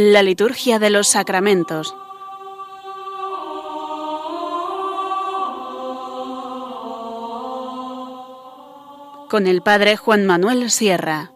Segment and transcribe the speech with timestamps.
[0.00, 1.92] La liturgia de los sacramentos.
[9.28, 11.32] Con el Padre Juan Manuel Sierra.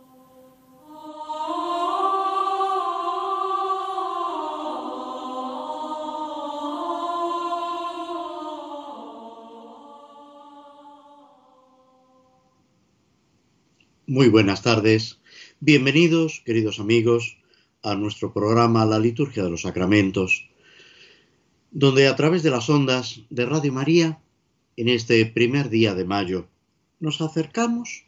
[14.06, 15.20] Muy buenas tardes.
[15.58, 17.41] Bienvenidos, queridos amigos,
[17.82, 20.48] a nuestro programa La Liturgia de los Sacramentos,
[21.70, 24.20] donde a través de las ondas de Radio María,
[24.76, 26.48] en este primer día de mayo,
[27.00, 28.04] nos acercamos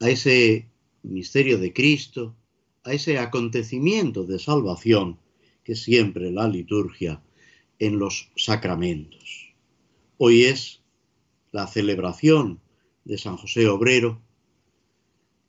[0.00, 0.68] a ese
[1.02, 2.36] misterio de Cristo,
[2.84, 5.18] a ese acontecimiento de salvación
[5.64, 7.20] que siempre la liturgia
[7.78, 9.54] en los sacramentos.
[10.16, 10.80] Hoy es
[11.50, 12.60] la celebración
[13.04, 14.20] de San José Obrero,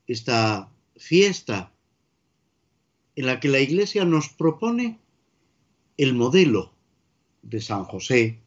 [0.08, 1.72] esta fiesta
[3.20, 4.98] en la que la Iglesia nos propone
[5.98, 6.72] el modelo
[7.42, 8.39] de San José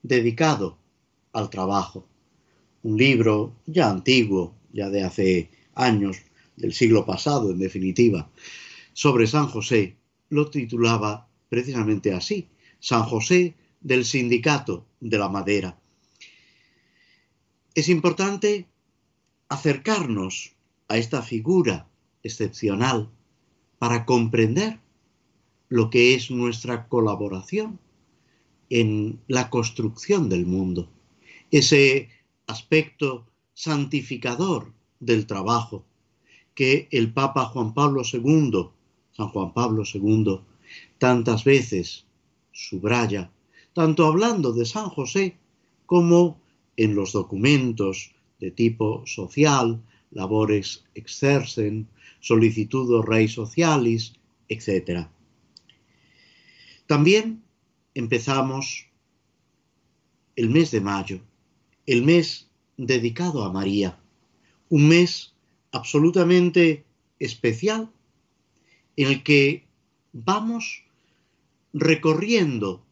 [0.00, 0.78] dedicado
[1.32, 2.06] al trabajo.
[2.84, 6.18] Un libro ya antiguo, ya de hace años,
[6.54, 8.30] del siglo pasado en definitiva,
[8.92, 9.96] sobre San José,
[10.28, 12.48] lo titulaba precisamente así,
[12.78, 15.80] San José del Sindicato de la Madera.
[17.74, 18.68] Es importante
[19.48, 20.54] acercarnos
[20.86, 21.88] a esta figura
[22.22, 23.10] excepcional
[23.78, 24.78] para comprender
[25.68, 27.78] lo que es nuestra colaboración
[28.70, 30.88] en la construcción del mundo,
[31.50, 32.08] ese
[32.46, 35.84] aspecto santificador del trabajo
[36.54, 38.70] que el Papa Juan Pablo II,
[39.12, 40.40] San Juan Pablo II,
[40.98, 42.06] tantas veces
[42.52, 43.30] subraya,
[43.74, 45.36] tanto hablando de San José
[45.84, 46.40] como
[46.76, 51.88] en los documentos de tipo social, labores exercen,
[52.26, 54.14] solicitudo rei socialis,
[54.48, 55.06] etc.
[56.86, 57.44] También
[57.94, 58.90] empezamos
[60.34, 61.20] el mes de mayo,
[61.86, 63.98] el mes dedicado a María,
[64.68, 65.34] un mes
[65.70, 66.84] absolutamente
[67.20, 67.90] especial
[68.96, 69.64] en el que
[70.12, 70.84] vamos
[71.72, 72.84] recorriendo,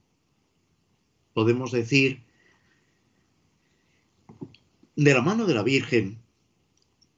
[1.32, 2.22] podemos decir,
[4.94, 6.22] de la mano de la Virgen,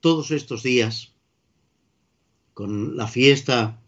[0.01, 1.16] todos estos días,
[2.57, 3.79] con la fiesta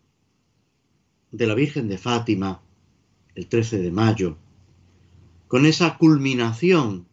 [1.31, 2.61] de la Virgen de Fátima,
[3.35, 4.37] el 13 de mayo,
[5.47, 7.07] con esa culminación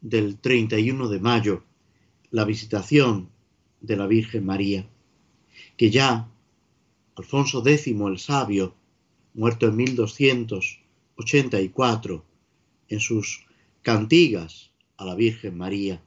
[0.00, 1.62] del 31 de mayo,
[2.32, 3.28] la visitación
[3.80, 4.88] de la Virgen María,
[5.76, 6.28] que ya
[7.14, 8.74] Alfonso X el Sabio,
[9.34, 12.24] muerto en 1284,
[12.88, 13.46] en sus
[13.82, 16.02] cantigas a la Virgen María,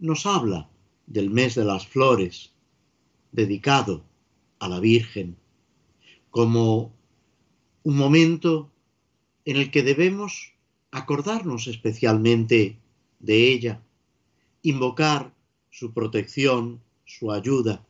[0.00, 0.68] nos habla
[1.06, 2.51] del mes de las flores,
[3.32, 4.04] dedicado
[4.58, 5.36] a la Virgen,
[6.30, 6.94] como
[7.82, 8.70] un momento
[9.44, 10.52] en el que debemos
[10.90, 12.78] acordarnos especialmente
[13.18, 13.82] de ella,
[14.62, 15.34] invocar
[15.70, 17.84] su protección, su ayuda,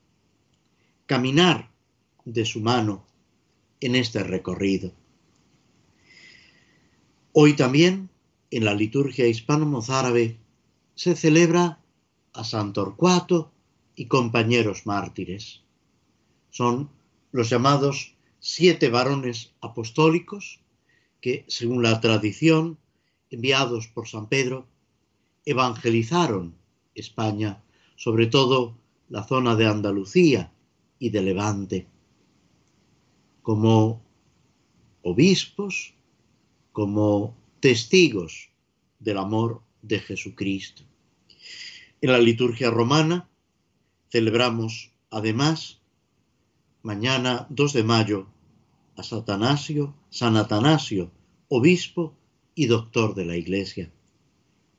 [1.07, 1.71] caminar
[2.25, 3.05] de su mano
[3.81, 4.93] en este recorrido.
[7.33, 8.09] Hoy también,
[8.51, 10.39] en la liturgia hispano-mozárabe,
[10.95, 11.81] se celebra
[12.33, 13.52] a San Torcuato
[13.95, 15.63] y compañeros mártires.
[16.51, 16.91] Son
[17.31, 20.61] los llamados siete varones apostólicos
[21.21, 22.79] que, según la tradición,
[23.31, 24.67] enviados por San Pedro,
[25.45, 26.55] evangelizaron
[26.95, 27.63] España,
[27.97, 28.77] sobre todo
[29.09, 30.53] la zona de Andalucía
[30.99, 31.87] y de Levante,
[33.43, 34.03] como
[35.03, 35.95] obispos,
[36.73, 38.51] como testigos
[38.99, 40.85] del amor de Jesucristo.
[42.01, 43.29] En la liturgia romana
[44.13, 45.81] celebramos además
[46.83, 48.27] mañana 2 de mayo
[48.95, 51.11] a Satanasio, San Atanasio,
[51.49, 52.13] obispo
[52.55, 53.91] y doctor de la Iglesia,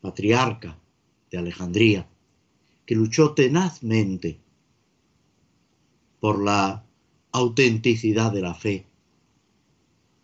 [0.02, 0.78] patriarca
[1.32, 2.08] de Alejandría,
[2.86, 4.40] que luchó tenazmente
[6.20, 6.86] por la
[7.32, 8.86] autenticidad de la fe,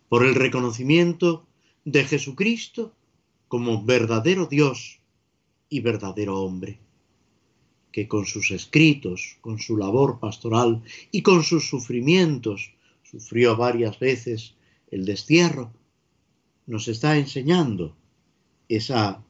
[0.08, 1.48] por el reconocimiento
[1.84, 2.94] de Jesucristo
[3.48, 5.00] como verdadero Dios
[5.68, 6.78] y verdadero hombre
[7.92, 12.72] que con sus escritos, con su labor pastoral y con sus sufrimientos,
[13.02, 14.54] sufrió varias veces
[14.90, 15.72] el destierro,
[16.66, 17.96] nos está enseñando
[18.68, 19.24] esa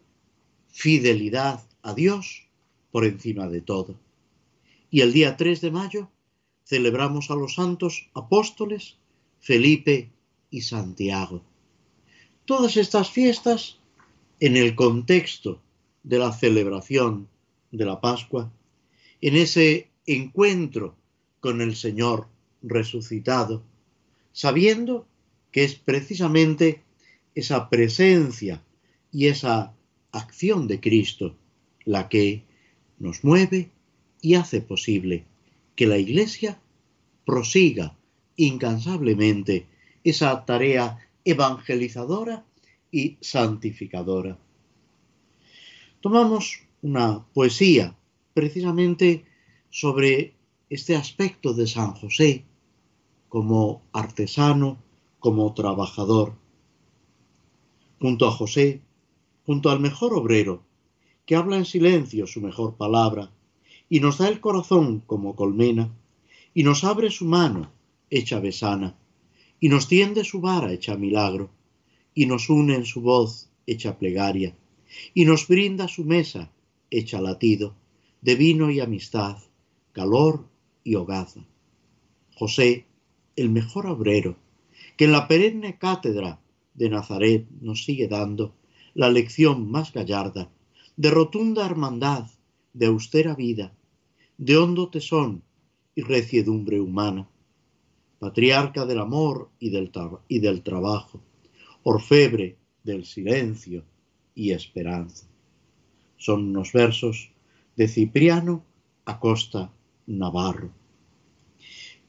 [0.68, 2.46] fidelidad a Dios
[2.90, 3.98] por encima de todo.
[4.90, 6.10] Y el día 3 de mayo
[6.64, 8.96] celebramos a los santos apóstoles
[9.40, 10.10] Felipe
[10.50, 11.42] y Santiago.
[12.44, 13.78] Todas estas fiestas
[14.38, 15.60] en el contexto
[16.02, 17.28] de la celebración
[17.70, 18.50] de la Pascua,
[19.20, 20.96] en ese encuentro
[21.40, 22.28] con el Señor
[22.62, 23.62] resucitado,
[24.32, 25.06] sabiendo
[25.52, 26.82] que es precisamente
[27.34, 28.62] esa presencia
[29.12, 29.74] y esa
[30.12, 31.36] acción de Cristo
[31.84, 32.42] la que
[32.98, 33.70] nos mueve
[34.20, 35.24] y hace posible
[35.74, 36.60] que la Iglesia
[37.24, 37.96] prosiga
[38.36, 39.66] incansablemente
[40.04, 42.44] esa tarea evangelizadora
[42.90, 44.38] y santificadora.
[46.00, 47.96] Tomamos una poesía
[48.34, 49.24] precisamente
[49.70, 50.34] sobre
[50.68, 52.44] este aspecto de San José
[53.28, 54.78] como artesano,
[55.18, 56.34] como trabajador.
[58.00, 58.80] Junto a José,
[59.46, 60.62] junto al mejor obrero,
[61.26, 63.30] que habla en silencio su mejor palabra,
[63.88, 65.92] y nos da el corazón como colmena,
[66.54, 67.70] y nos abre su mano
[68.08, 68.96] hecha besana,
[69.60, 71.50] y nos tiende su vara hecha milagro,
[72.14, 74.56] y nos une en su voz hecha plegaria,
[75.14, 76.50] y nos brinda su mesa
[76.90, 77.74] hecha latido,
[78.20, 79.38] de vino y amistad,
[79.92, 80.46] calor
[80.84, 81.46] y hogaza.
[82.34, 82.86] José,
[83.36, 84.36] el mejor obrero,
[84.96, 86.40] que en la perenne cátedra
[86.74, 88.54] de Nazaret nos sigue dando
[88.94, 90.50] la lección más gallarda,
[90.96, 92.26] de rotunda hermandad,
[92.72, 93.72] de austera vida,
[94.38, 95.42] de hondo tesón
[95.94, 97.28] y reciedumbre humana
[98.20, 99.90] patriarca del amor y del,
[100.28, 101.22] y del trabajo,
[101.82, 103.82] orfebre del silencio
[104.34, 105.26] y esperanza.
[106.20, 107.30] Son unos versos
[107.76, 108.62] de Cipriano
[109.06, 109.72] Acosta
[110.06, 110.70] Navarro.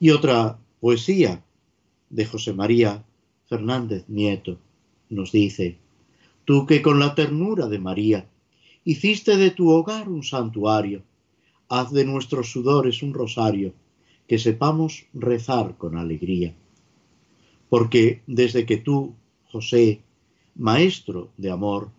[0.01, 1.41] Y otra poesía
[2.09, 3.05] de José María
[3.47, 4.59] Fernández Nieto
[5.09, 5.77] nos dice,
[6.43, 8.27] tú que con la ternura de María
[8.83, 11.03] hiciste de tu hogar un santuario,
[11.69, 13.73] haz de nuestros sudores un rosario,
[14.27, 16.53] que sepamos rezar con alegría.
[17.69, 19.15] Porque desde que tú,
[19.45, 20.01] José,
[20.55, 21.91] maestro de amor,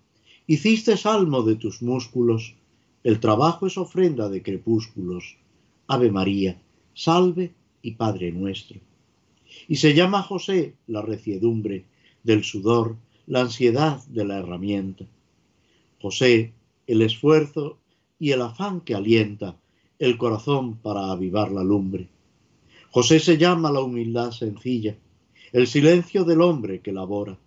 [0.52, 2.54] hiciste salmo de tus músculos,
[3.04, 5.38] el trabajo es ofrenda de crepúsculos.
[5.86, 6.60] Ave María,
[6.92, 8.78] salve y Padre nuestro.
[9.66, 11.86] Y se llama José la reciedumbre
[12.22, 12.96] del sudor,
[13.26, 15.06] la ansiedad de la herramienta.
[16.02, 16.52] José,
[16.86, 17.78] el esfuerzo
[18.18, 19.56] y el afán que alienta
[19.98, 22.08] el corazón para avivar la lumbre.
[22.90, 24.98] José se llama la humildad sencilla,
[25.52, 27.38] el silencio del hombre que labora.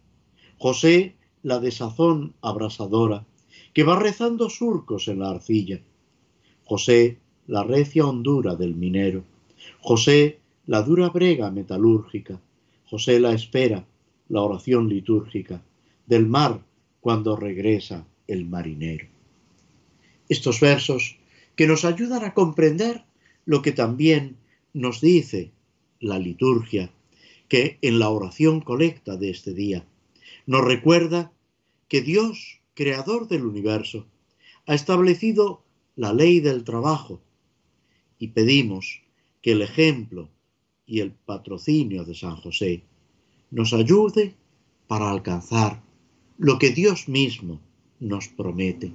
[0.57, 1.13] José
[1.45, 3.24] la desazón abrasadora,
[3.71, 5.80] que va rezando surcos en la arcilla.
[6.63, 9.24] José la recia hondura del minero.
[9.80, 12.42] José la dura brega metalúrgica.
[12.89, 13.86] José la espera,
[14.27, 15.62] la oración litúrgica,
[16.07, 16.62] del mar
[17.00, 19.06] cuando regresa el marinero.
[20.27, 21.18] Estos versos
[21.56, 23.03] que nos ayudan a comprender
[23.45, 24.38] lo que también
[24.74, 25.51] nos dice
[26.00, 26.89] la liturgia
[27.47, 29.86] que en la oración colecta de este día
[30.47, 31.31] nos recuerda
[31.87, 34.05] que Dios, creador del universo,
[34.65, 35.63] ha establecido
[35.95, 37.21] la ley del trabajo
[38.19, 39.01] y pedimos
[39.41, 40.29] que el ejemplo
[40.85, 42.83] y el patrocinio de San José
[43.51, 44.35] nos ayude
[44.87, 45.81] para alcanzar
[46.37, 47.61] lo que Dios mismo
[47.99, 48.91] nos promete.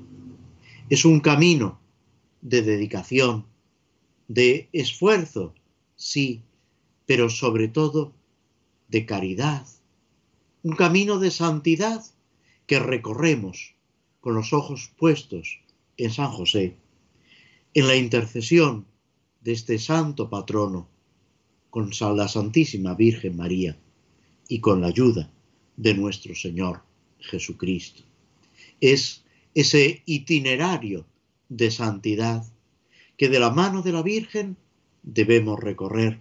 [0.88, 1.80] Es un camino
[2.42, 3.46] de dedicación,
[4.28, 5.54] de esfuerzo
[5.96, 6.42] sí,
[7.06, 8.12] pero sobre todo
[8.88, 9.66] de caridad,
[10.62, 12.04] un camino de santidad
[12.70, 13.74] que recorremos
[14.20, 15.58] con los ojos puestos
[15.96, 16.76] en San José,
[17.74, 18.86] en la intercesión
[19.40, 20.86] de este santo patrono,
[21.68, 23.76] con la Santísima Virgen María
[24.46, 25.28] y con la ayuda
[25.76, 26.82] de nuestro Señor
[27.18, 28.04] Jesucristo.
[28.80, 31.06] Es ese itinerario
[31.48, 32.46] de santidad
[33.16, 34.56] que de la mano de la Virgen
[35.02, 36.20] debemos recorrer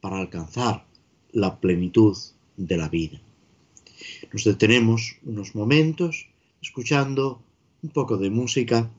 [0.00, 0.84] para alcanzar
[1.30, 2.16] la plenitud
[2.56, 3.20] de la vida.
[4.32, 6.28] Nos detenemos unos momentos
[6.62, 7.42] escuchando
[7.82, 8.90] un poco de música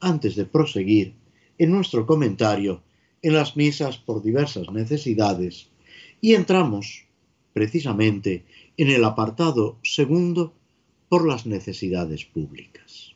[0.00, 1.14] antes de proseguir
[1.58, 2.82] en nuestro comentario
[3.22, 5.68] en las misas por diversas necesidades
[6.20, 7.04] y entramos
[7.52, 8.44] precisamente
[8.76, 10.54] en el apartado segundo
[11.08, 13.09] por las necesidades públicas.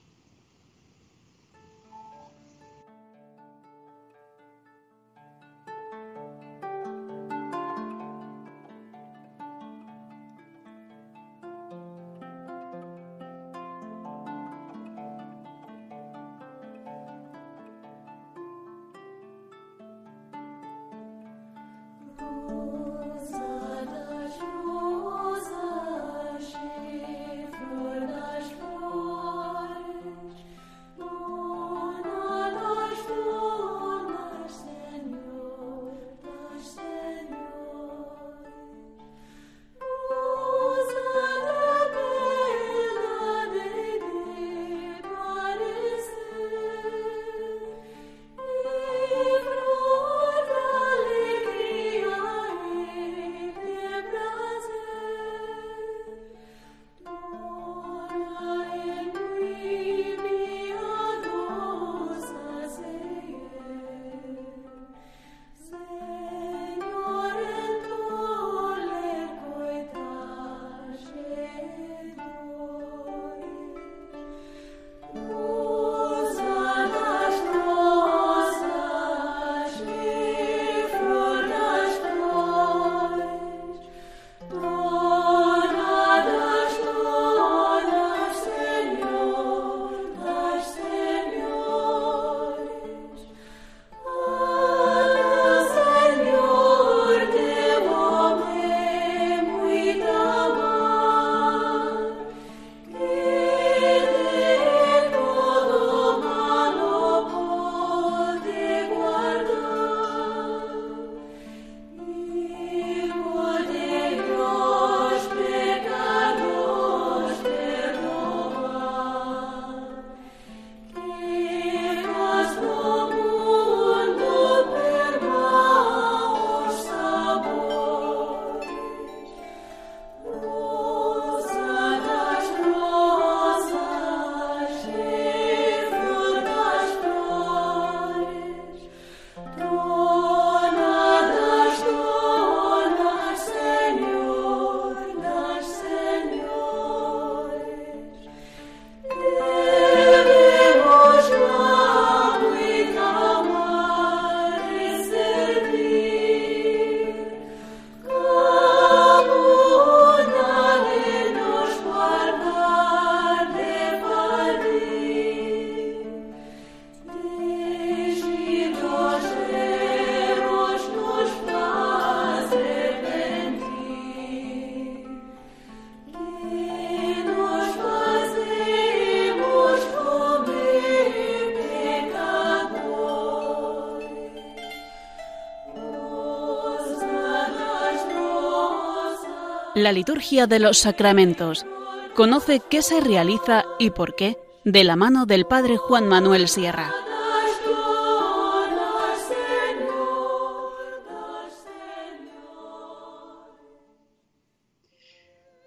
[189.85, 191.67] La liturgia de los sacramentos.
[192.15, 196.91] Conoce qué se realiza y por qué de la mano del Padre Juan Manuel Sierra.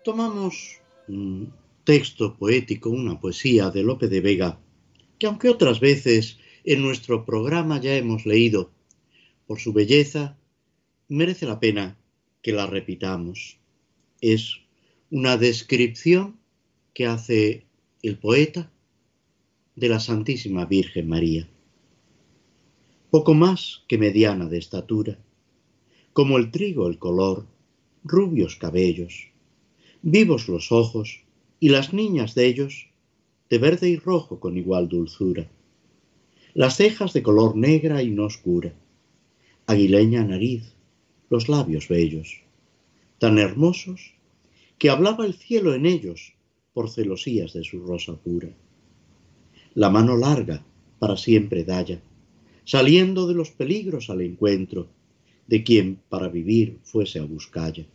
[0.03, 4.59] Tomamos un texto poético, una poesía de Lope de Vega,
[5.19, 8.71] que aunque otras veces en nuestro programa ya hemos leído,
[9.45, 10.39] por su belleza,
[11.07, 12.00] merece la pena
[12.41, 13.59] que la repitamos.
[14.21, 14.62] Es
[15.12, 16.39] una descripción
[16.93, 17.65] que hace
[18.01, 18.71] el poeta
[19.75, 21.47] de la Santísima Virgen María.
[23.12, 25.19] Poco más que mediana de estatura,
[26.13, 27.45] como el trigo el color,
[28.03, 29.29] rubios cabellos,
[30.01, 31.21] vivos los ojos
[31.59, 32.89] y las niñas de ellos
[33.51, 35.47] de verde y rojo con igual dulzura,
[36.55, 38.74] las cejas de color negra y no oscura,
[39.67, 40.74] aguileña nariz,
[41.29, 42.47] los labios bellos,
[43.19, 44.13] tan hermosos
[44.77, 46.33] que hablaba el cielo en ellos
[46.74, 48.50] por celosías de su rosa pura.
[49.74, 50.63] La mano larga
[51.00, 52.00] para siempre dalla,
[52.65, 54.88] saliendo de los peligros al encuentro
[55.47, 57.86] de quien para vivir fuese a buscalla.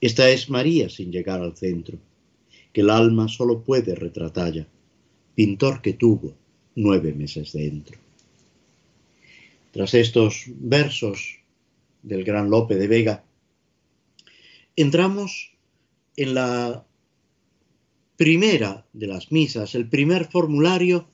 [0.00, 1.98] Esta es María sin llegar al centro,
[2.72, 4.66] que el alma solo puede retratalla,
[5.34, 6.34] pintor que tuvo
[6.74, 7.98] nueve meses dentro.
[9.72, 11.38] Tras estos versos
[12.02, 13.24] del gran Lope de Vega,
[14.76, 15.52] entramos
[16.16, 16.86] en la
[18.16, 21.08] primera de las misas, el primer formulario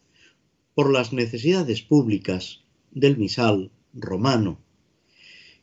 [0.74, 4.58] por las necesidades públicas del misal romano,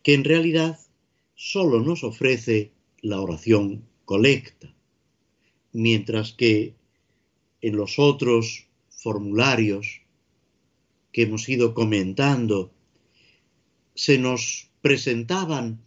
[0.04, 0.80] que en realidad
[1.36, 2.72] solo nos ofrece
[3.02, 4.74] la oración colecta,
[5.72, 6.76] mientras que
[7.62, 10.02] en los otros formularios
[11.12, 12.72] que hemos ido comentando
[13.96, 15.82] se nos presentaban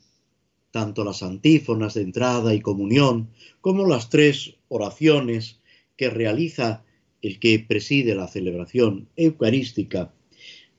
[0.76, 3.30] tanto las antífonas de entrada y comunión
[3.62, 5.58] como las tres oraciones
[5.96, 6.84] que realiza
[7.22, 10.12] el que preside la celebración eucarística.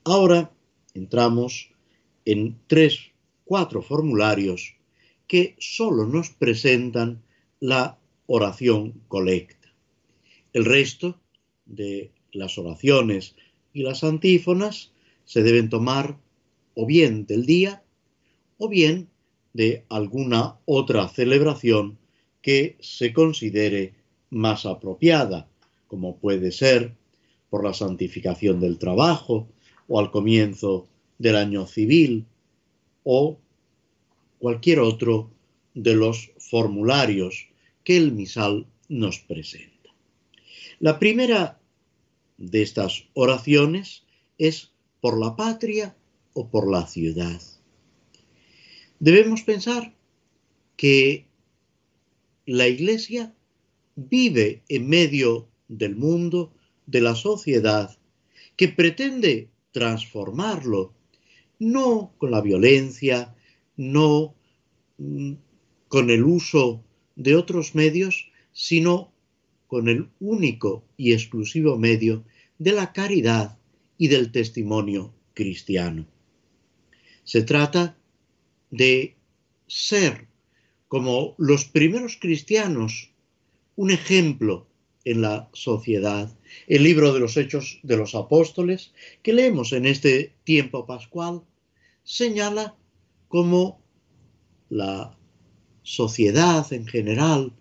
[0.04, 0.52] Ahora
[0.94, 1.72] entramos
[2.26, 3.10] en tres,
[3.44, 4.76] cuatro formularios
[5.26, 7.24] que solo nos presentan
[7.60, 9.74] la oración colecta.
[10.54, 11.20] El resto
[11.66, 13.36] de las oraciones
[13.74, 14.92] y las antífonas
[15.26, 16.20] se deben tomar
[16.76, 17.82] o bien del día
[18.60, 19.10] o bien
[19.54, 21.98] de alguna otra celebración
[22.42, 23.94] que se considere
[24.30, 25.48] más apropiada,
[25.88, 26.94] como puede ser
[27.50, 29.48] por la santificación del trabajo
[29.88, 30.88] o al comienzo
[31.18, 32.26] del año civil
[33.04, 33.38] o
[34.40, 35.32] cualquier otro
[35.74, 37.48] de los formularios
[37.84, 39.90] que el misal nos presenta.
[40.80, 41.60] La primera
[42.38, 44.04] de estas oraciones
[44.38, 45.96] es por la patria
[46.34, 47.42] o por la ciudad.
[49.00, 49.94] Debemos pensar
[50.76, 51.26] que
[52.46, 53.34] la Iglesia
[53.96, 56.54] vive en medio del mundo,
[56.86, 57.98] de la sociedad,
[58.56, 60.94] que pretende transformarlo,
[61.60, 63.36] no con la violencia,
[63.76, 64.34] no
[64.98, 65.34] mm,
[65.88, 66.84] con el uso
[67.16, 69.12] de otros medios, sino
[69.68, 72.24] con el único y exclusivo medio
[72.58, 73.58] de la caridad
[73.98, 76.08] y del testimonio cristiano.
[77.24, 77.98] Se trata
[78.70, 79.16] de
[79.68, 80.28] ser,
[80.88, 83.12] como los primeros cristianos,
[83.76, 84.68] un ejemplo
[85.06, 86.36] en la sociedad.
[86.68, 88.94] El libro de los Hechos de los Apóstoles,
[89.24, 91.44] que leemos en este tiempo pascual,
[92.04, 92.76] señala
[93.28, 93.82] cómo
[94.70, 95.18] la
[95.84, 97.54] sociedad en general,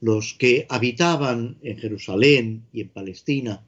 [0.00, 3.64] los que habitaban en Jerusalén y en Palestina,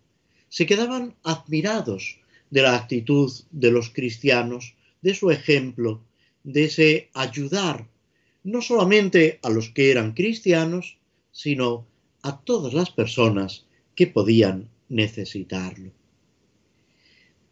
[0.49, 2.19] se quedaban admirados
[2.50, 6.02] de la actitud de los cristianos, de su ejemplo,
[6.45, 7.89] de ese ayudar
[8.45, 10.99] no solamente a los que eran cristianos,
[11.33, 11.87] sino
[12.23, 15.93] a todas las personas que podían necesitarlo.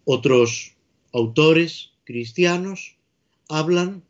[0.05, 0.77] Otros
[1.13, 2.97] autores cristianos
[3.49, 4.03] hablan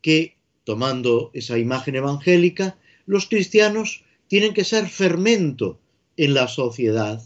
[0.00, 5.80] que, tomando esa imagen evangélica, los cristianos tienen que ser fermento
[6.16, 7.22] en la sociedad.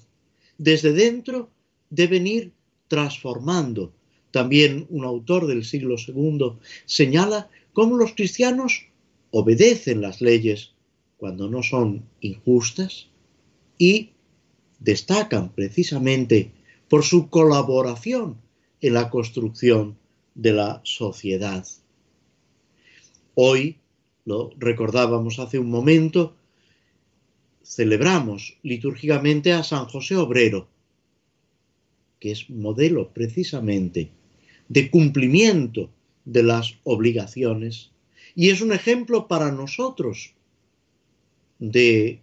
[0.56, 1.50] Desde dentro
[1.90, 2.52] deben ir
[2.88, 3.92] transformando
[4.30, 6.52] también un autor del siglo II,
[6.86, 8.86] señala cómo los cristianos
[9.30, 10.72] obedecen las leyes
[11.16, 13.08] cuando no son injustas
[13.78, 14.10] y
[14.78, 16.52] destacan precisamente
[16.88, 18.36] por su colaboración
[18.80, 19.96] en la construcción
[20.34, 21.66] de la sociedad.
[23.34, 23.76] Hoy,
[24.24, 26.36] lo recordábamos hace un momento,
[27.62, 30.68] celebramos litúrgicamente a San José Obrero,
[32.18, 34.10] que es modelo precisamente
[34.68, 35.90] de cumplimiento
[36.24, 37.90] de las obligaciones,
[38.34, 40.34] y es un ejemplo para nosotros
[41.58, 42.20] de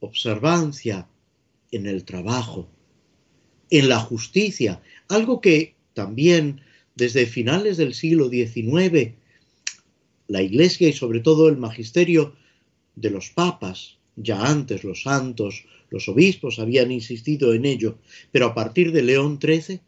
[0.00, 1.08] observancia
[1.70, 2.68] en el trabajo,
[3.70, 6.60] en la justicia, algo que también
[6.94, 9.14] desde finales del siglo XIX
[10.28, 12.36] la Iglesia y sobre todo el magisterio
[12.94, 17.98] de los papas, ya antes los santos, los obispos habían insistido en ello,
[18.30, 19.80] pero a partir de León XIII,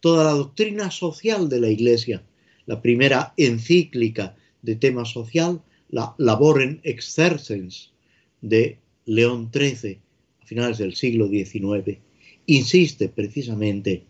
[0.00, 2.22] toda la doctrina social de la Iglesia,
[2.66, 7.92] la primera encíclica de tema social, la Laboren Exercens
[8.40, 9.98] de León XIII,
[10.42, 11.98] a finales del siglo XIX,
[12.46, 14.04] insiste precisamente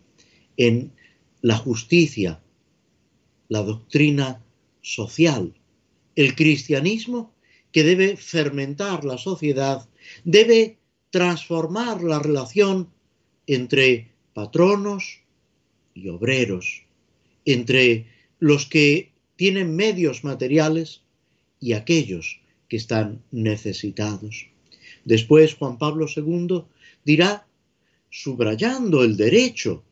[0.57, 0.91] en
[1.41, 2.41] la justicia,
[3.47, 4.43] la doctrina
[4.81, 5.53] social,
[6.15, 7.33] el cristianismo
[7.71, 9.87] que debe fermentar la sociedad,
[10.23, 10.77] debe
[11.09, 12.89] transformar la relación
[13.47, 15.21] entre patronos
[15.93, 16.83] y obreros,
[17.45, 18.07] entre
[18.39, 21.01] los que tienen medios materiales
[21.59, 24.47] y aquellos que están necesitados.
[25.05, 26.63] Después Juan Pablo II
[27.03, 27.47] dirá,
[28.09, 29.83] subrayando el derecho,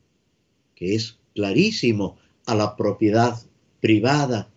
[0.76, 3.40] que es clarísimo, a la propiedad
[3.82, 4.50] privada,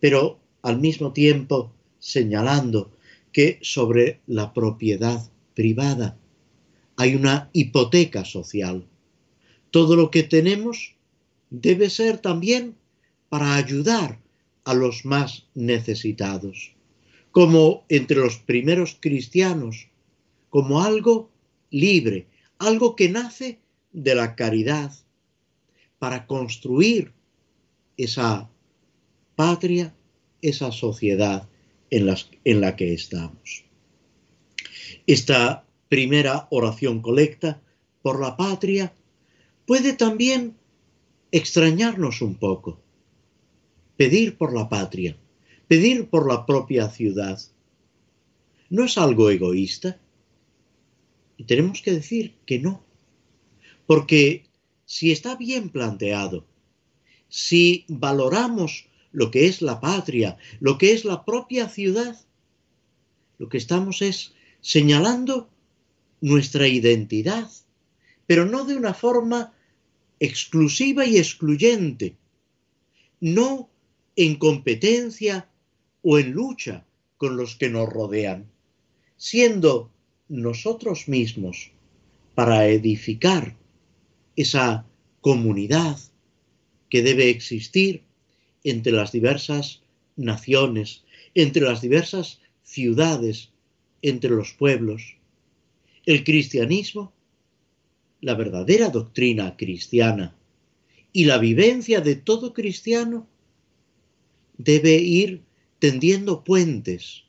[0.00, 2.92] pero al mismo tiempo señalando
[3.32, 6.18] que sobre la propiedad privada
[6.96, 8.86] hay una hipoteca social.
[9.70, 10.96] Todo lo que tenemos
[11.50, 12.76] debe ser también
[13.28, 14.20] para ayudar
[14.64, 16.74] a los más necesitados,
[17.30, 19.88] como entre los primeros cristianos,
[20.50, 21.30] como algo
[21.70, 22.26] libre,
[22.58, 23.60] algo que nace
[23.92, 24.92] de la caridad,
[25.98, 27.12] para construir
[27.96, 28.50] esa
[29.34, 29.94] patria
[30.42, 31.48] esa sociedad
[31.90, 33.64] en, en la que estamos.
[35.06, 37.60] Esta primera oración colecta
[38.02, 38.92] por la patria
[39.66, 40.56] puede también
[41.32, 42.80] extrañarnos un poco.
[43.96, 45.16] Pedir por la patria,
[45.66, 47.38] pedir por la propia ciudad,
[48.70, 49.98] ¿no es algo egoísta?
[51.36, 52.84] Y tenemos que decir que no,
[53.86, 54.44] porque
[54.84, 56.46] si está bien planteado,
[57.28, 62.18] si valoramos lo que es la patria, lo que es la propia ciudad.
[63.38, 65.48] Lo que estamos es señalando
[66.20, 67.48] nuestra identidad,
[68.26, 69.54] pero no de una forma
[70.20, 72.16] exclusiva y excluyente,
[73.20, 73.70] no
[74.16, 75.48] en competencia
[76.02, 76.84] o en lucha
[77.16, 78.50] con los que nos rodean,
[79.16, 79.90] siendo
[80.28, 81.72] nosotros mismos
[82.34, 83.56] para edificar
[84.36, 84.86] esa
[85.20, 85.98] comunidad
[86.88, 88.07] que debe existir
[88.64, 89.82] entre las diversas
[90.16, 93.50] naciones, entre las diversas ciudades,
[94.02, 95.16] entre los pueblos.
[96.06, 97.12] El cristianismo,
[98.20, 100.34] la verdadera doctrina cristiana
[101.12, 103.26] y la vivencia de todo cristiano
[104.56, 105.42] debe ir
[105.78, 107.24] tendiendo puentes,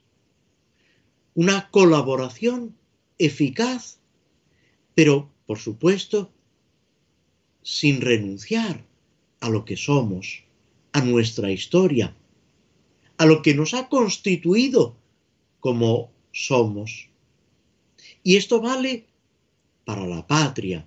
[1.34, 2.74] una colaboración
[3.18, 4.00] eficaz,
[4.94, 6.32] pero, por supuesto,
[7.62, 8.84] sin renunciar
[9.40, 10.44] a lo que somos,
[10.92, 12.14] a nuestra historia,
[13.16, 14.96] a lo que nos ha constituido
[15.60, 17.08] como somos.
[18.22, 19.06] Y esto vale
[19.84, 20.86] para la patria,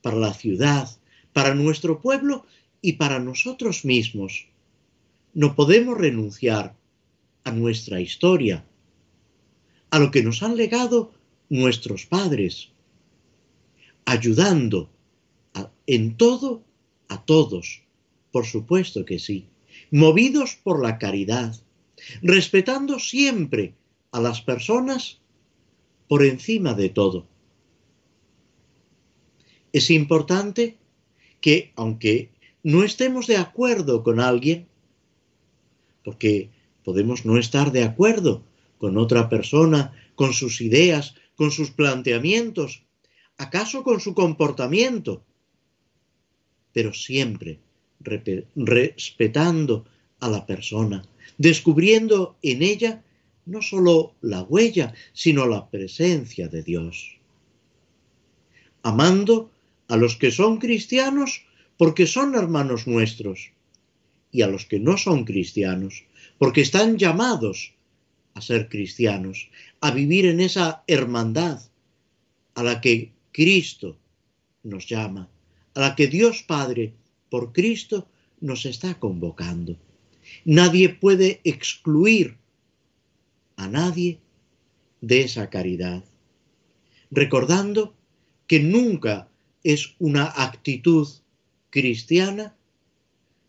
[0.00, 0.88] para la ciudad,
[1.32, 2.46] para nuestro pueblo
[2.80, 4.46] y para nosotros mismos.
[5.34, 6.74] No podemos renunciar
[7.44, 8.64] a nuestra historia,
[9.90, 11.12] a lo que nos han legado
[11.48, 12.70] nuestros padres,
[14.04, 14.90] ayudando
[15.86, 16.62] en todo
[17.08, 17.82] a todos,
[18.32, 19.46] por supuesto que sí.
[19.90, 21.54] Movidos por la caridad,
[22.22, 23.74] respetando siempre
[24.10, 25.20] a las personas
[26.08, 27.26] por encima de todo.
[29.72, 30.76] Es importante
[31.40, 32.30] que, aunque
[32.62, 34.66] no estemos de acuerdo con alguien,
[36.04, 36.50] porque
[36.84, 38.42] podemos no estar de acuerdo
[38.78, 42.84] con otra persona, con sus ideas, con sus planteamientos,
[43.38, 45.22] acaso con su comportamiento,
[46.72, 47.60] pero siempre
[48.56, 49.84] respetando
[50.20, 51.02] a la persona,
[51.38, 53.02] descubriendo en ella
[53.44, 57.18] no solo la huella, sino la presencia de Dios.
[58.82, 59.50] Amando
[59.88, 61.44] a los que son cristianos
[61.76, 63.52] porque son hermanos nuestros
[64.30, 66.04] y a los que no son cristianos
[66.38, 67.74] porque están llamados
[68.34, 71.60] a ser cristianos, a vivir en esa hermandad
[72.54, 73.98] a la que Cristo
[74.62, 75.28] nos llama,
[75.74, 76.94] a la que Dios Padre
[77.32, 78.06] por Cristo
[78.42, 79.78] nos está convocando.
[80.44, 82.36] Nadie puede excluir
[83.56, 84.20] a nadie
[85.00, 86.04] de esa caridad,
[87.10, 87.94] recordando
[88.46, 89.30] que nunca
[89.64, 91.08] es una actitud
[91.70, 92.54] cristiana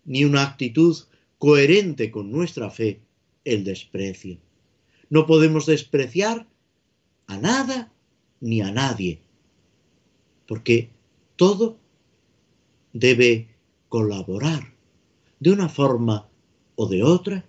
[0.06, 0.96] ni una actitud
[1.38, 3.02] coherente con nuestra fe
[3.44, 4.38] el desprecio.
[5.10, 6.48] No podemos despreciar
[7.28, 7.92] a nada
[8.40, 9.20] ni a nadie,
[10.48, 10.88] porque
[11.36, 11.78] todo
[12.94, 13.53] debe
[13.94, 14.74] colaborar
[15.40, 16.28] de una forma
[16.74, 17.46] o de otra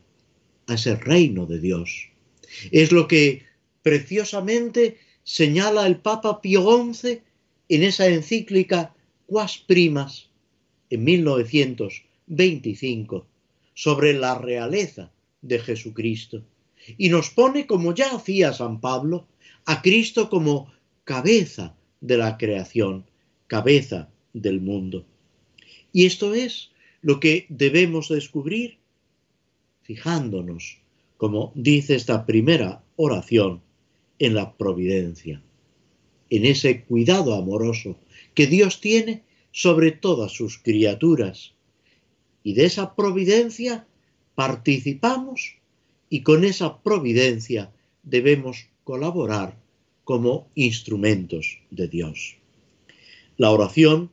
[0.66, 2.11] a ese reino de Dios.
[2.70, 3.44] Es lo que
[3.80, 7.22] preciosamente señala el Papa Pío XI
[7.70, 10.28] en esa encíclica Quas Primas
[10.90, 13.26] en 1925
[13.72, 16.44] sobre la realeza de Jesucristo
[16.98, 19.26] y nos pone, como ya hacía San Pablo,
[19.64, 20.70] a Cristo como
[21.04, 23.07] cabeza de la creación,
[23.46, 25.07] cabeza del mundo.
[25.94, 28.78] Y esto es lo que debemos descubrir
[29.83, 30.78] fijándonos,
[31.16, 33.62] como dice esta primera oración,
[34.18, 35.40] en la providencia,
[36.30, 37.96] en ese cuidado amoroso
[38.35, 41.52] que Dios tiene sobre todas sus criaturas.
[42.42, 43.87] Y de esa providencia
[44.35, 45.59] participamos
[46.11, 47.70] y con esa providencia
[48.02, 49.57] debemos colaborar
[50.02, 52.37] como instrumentos de Dios.
[53.37, 54.11] La oración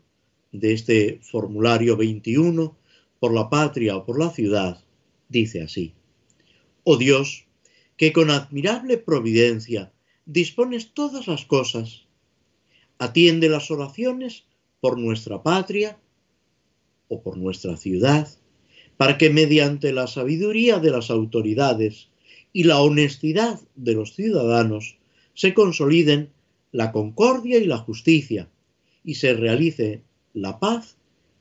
[0.51, 2.75] de este formulario 21
[3.19, 4.83] por la patria o por la ciudad
[5.29, 5.93] dice así,
[6.83, 7.45] Oh Dios,
[7.97, 9.91] que con admirable providencia
[10.25, 12.05] dispones todas las cosas,
[12.97, 14.45] atiende las oraciones
[14.79, 15.97] por nuestra patria
[17.07, 18.27] o por nuestra ciudad,
[18.97, 22.09] para que mediante la sabiduría de las autoridades
[22.53, 24.97] y la honestidad de los ciudadanos
[25.33, 26.29] se consoliden
[26.71, 28.49] la concordia y la justicia
[29.03, 30.95] y se realice la paz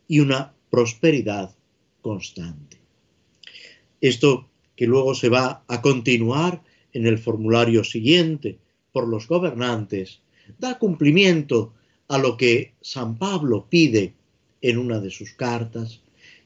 [0.09, 1.55] y una prosperidad
[2.03, 2.79] constante.
[4.01, 8.59] Esto que luego se va a continuar en el formulario siguiente
[8.93, 10.21] por los gobernantes,
[10.59, 11.75] da cumplimiento
[12.09, 14.15] a lo que San Pablo pide
[14.63, 16.01] en una de sus cartas,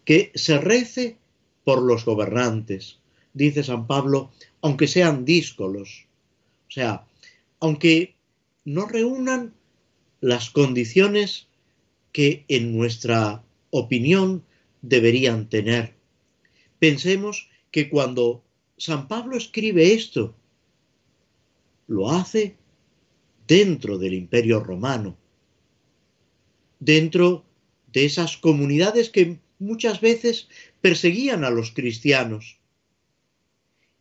[0.05, 1.17] que se rece
[1.65, 2.99] por los gobernantes,
[3.33, 4.31] dice San Pablo,
[4.61, 6.07] aunque sean díscolos,
[6.69, 7.07] o sea,
[7.61, 8.15] aunque
[8.65, 9.55] no reúnan
[10.21, 11.49] las condiciones
[12.15, 14.45] que en nuestra opinión
[14.83, 15.95] deberían tener.
[16.79, 18.45] Pensemos que cuando
[18.77, 20.33] San Pablo escribe esto,
[21.89, 22.57] lo hace
[23.49, 25.17] dentro del imperio romano,
[26.79, 27.45] dentro
[27.93, 30.49] de esas comunidades que muchas veces
[30.81, 32.59] perseguían a los cristianos.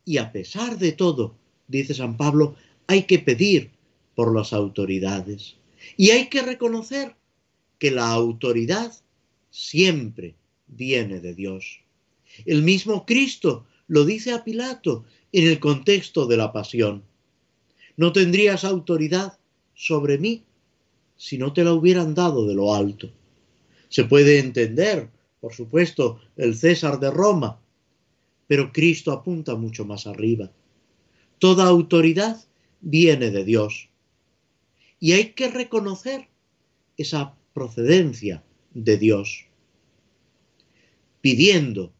[0.04, 1.34] Y a pesar de todo,
[1.66, 2.54] dice San Pablo,
[2.86, 3.72] hay que pedir
[4.14, 5.56] por las autoridades.
[5.96, 7.16] Y hay que reconocer
[7.78, 8.92] que la autoridad
[9.50, 10.34] siempre
[10.66, 11.80] viene de Dios.
[12.44, 17.02] El mismo Cristo lo dice a Pilato en el contexto de la pasión.
[17.96, 19.38] No tendrías autoridad
[19.74, 20.44] sobre mí
[21.16, 23.10] si no te la hubieran dado de lo alto.
[23.88, 25.10] Se puede entender,
[25.40, 27.60] por supuesto, el César de Roma,
[28.46, 30.50] pero Cristo apunta mucho más arriba.
[31.38, 32.44] Toda autoridad
[32.80, 33.88] viene de Dios.
[35.00, 36.28] Y hay que reconocer
[36.96, 38.42] esa procedencia
[38.74, 39.46] de Dios,
[41.20, 41.92] pidiendo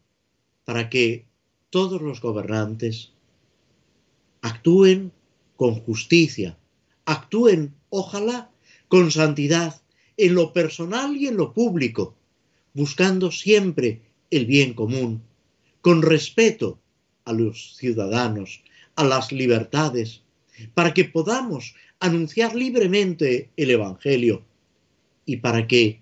[0.65, 1.25] para que
[1.69, 3.13] todos los gobernantes
[4.41, 5.13] actúen
[5.55, 6.57] con justicia,
[7.05, 8.51] actúen, ojalá,
[8.89, 9.81] con santidad
[10.17, 12.15] en lo personal y en lo público,
[12.73, 15.23] buscando siempre el bien común,
[15.79, 16.79] con respeto
[17.23, 18.61] a los ciudadanos,
[18.95, 20.21] a las libertades,
[20.73, 24.43] para que podamos anunciar libremente el Evangelio
[25.25, 26.01] y para que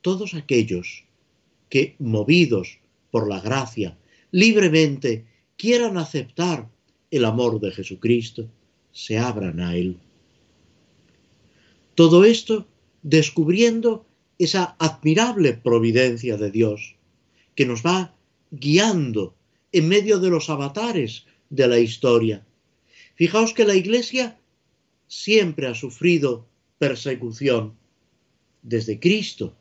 [0.00, 1.04] todos aquellos
[1.68, 2.78] que, movidos
[3.10, 3.96] por la gracia,
[4.30, 5.24] libremente
[5.56, 6.68] quieran aceptar
[7.10, 8.48] el amor de Jesucristo,
[8.92, 9.98] se abran a Él.
[11.94, 12.66] Todo esto
[13.02, 14.06] descubriendo
[14.38, 16.96] esa admirable providencia de Dios
[17.54, 18.14] que nos va
[18.50, 19.34] guiando
[19.72, 22.44] en medio de los avatares de la historia.
[23.14, 24.38] Fijaos que la Iglesia
[25.08, 26.46] siempre ha sufrido
[26.78, 27.74] persecución.
[28.66, 29.54] Desde Cristo,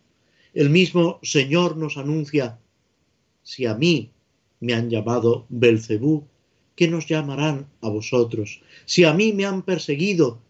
[0.55, 2.57] el mismo Señor nos anuncia,
[3.43, 4.09] si a mí
[4.59, 6.25] me han llamado Belcebú,
[6.75, 8.63] ¿qué nos llamarán a vosotros?
[8.85, 10.41] Si a mí me han perseguido,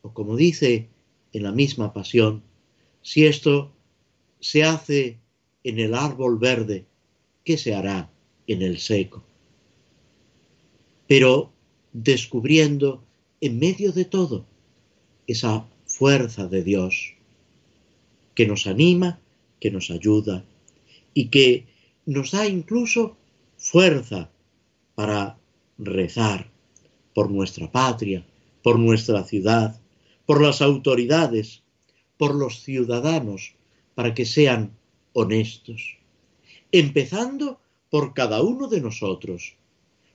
[0.00, 0.88] o como dice
[1.34, 2.42] en la misma pasión,
[3.02, 3.70] si esto
[4.40, 5.18] se hace
[5.62, 6.86] en el árbol verde,
[7.44, 8.10] ¿qué se hará
[8.46, 9.22] en el seco?
[11.06, 11.52] Pero
[11.92, 13.04] descubriendo
[13.42, 14.46] en medio de todo
[15.26, 17.19] esa fuerza de Dios
[18.34, 19.20] que nos anima,
[19.60, 20.44] que nos ayuda
[21.14, 21.66] y que
[22.06, 23.16] nos da incluso
[23.56, 24.30] fuerza
[24.94, 25.38] para
[25.78, 26.50] rezar
[27.14, 28.24] por nuestra patria,
[28.62, 29.80] por nuestra ciudad,
[30.26, 31.62] por las autoridades,
[32.16, 33.54] por los ciudadanos,
[33.94, 34.76] para que sean
[35.12, 35.98] honestos,
[36.72, 39.56] empezando por cada uno de nosotros,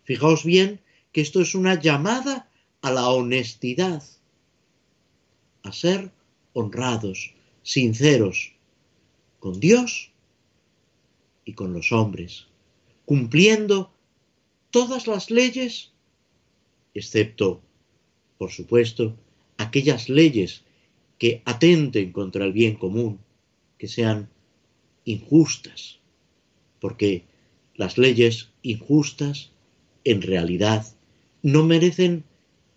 [0.06, 2.49] Fijaos bien que esto es una llamada
[2.82, 4.04] a la honestidad,
[5.63, 6.12] a ser
[6.54, 7.34] honrados,
[7.65, 8.54] sinceros,
[9.39, 10.12] con Dios
[11.45, 12.45] y con los hombres,
[13.06, 13.91] cumpliendo
[14.69, 15.91] todas las leyes,
[16.93, 17.62] excepto,
[18.38, 19.17] por supuesto,
[19.58, 20.63] aquellas leyes
[21.17, 23.19] que atenten contra el bien común,
[23.80, 24.30] que sean
[25.04, 25.97] injustas,
[26.80, 27.23] porque
[27.73, 29.49] las leyes injustas
[30.04, 30.86] en realidad
[31.41, 32.25] no merecen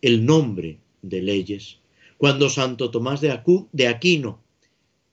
[0.00, 1.78] el nombre de leyes.
[2.16, 4.47] Cuando Santo Tomás de Aquino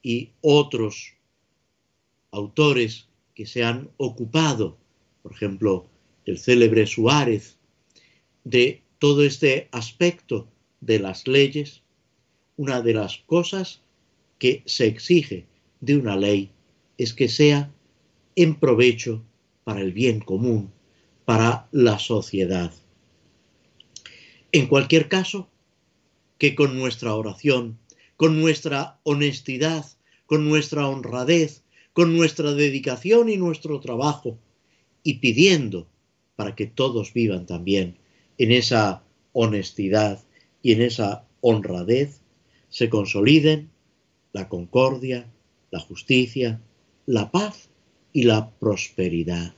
[0.06, 1.14] y otros
[2.30, 4.78] autores que se han ocupado,
[5.24, 5.88] por ejemplo,
[6.26, 7.56] el célebre Suárez,
[8.44, 10.46] de todo este aspecto
[10.80, 11.82] de las leyes,
[12.56, 13.80] una de las cosas
[14.38, 15.44] que se exige
[15.80, 16.52] de una ley
[16.98, 17.74] es que sea
[18.36, 19.24] en provecho
[19.64, 20.70] para el bien común,
[21.24, 22.72] para la sociedad.
[24.52, 25.48] En cualquier caso,
[26.38, 27.80] que con nuestra oración,
[28.16, 29.95] con nuestra honestidad,
[30.26, 31.62] con nuestra honradez,
[31.92, 34.38] con nuestra dedicación y nuestro trabajo,
[35.02, 35.86] y pidiendo
[36.34, 37.96] para que todos vivan también
[38.38, 40.22] en esa honestidad
[40.62, 42.20] y en esa honradez,
[42.68, 43.70] se consoliden
[44.32, 45.26] la concordia,
[45.70, 46.60] la justicia,
[47.06, 47.70] la paz
[48.12, 49.54] y la prosperidad.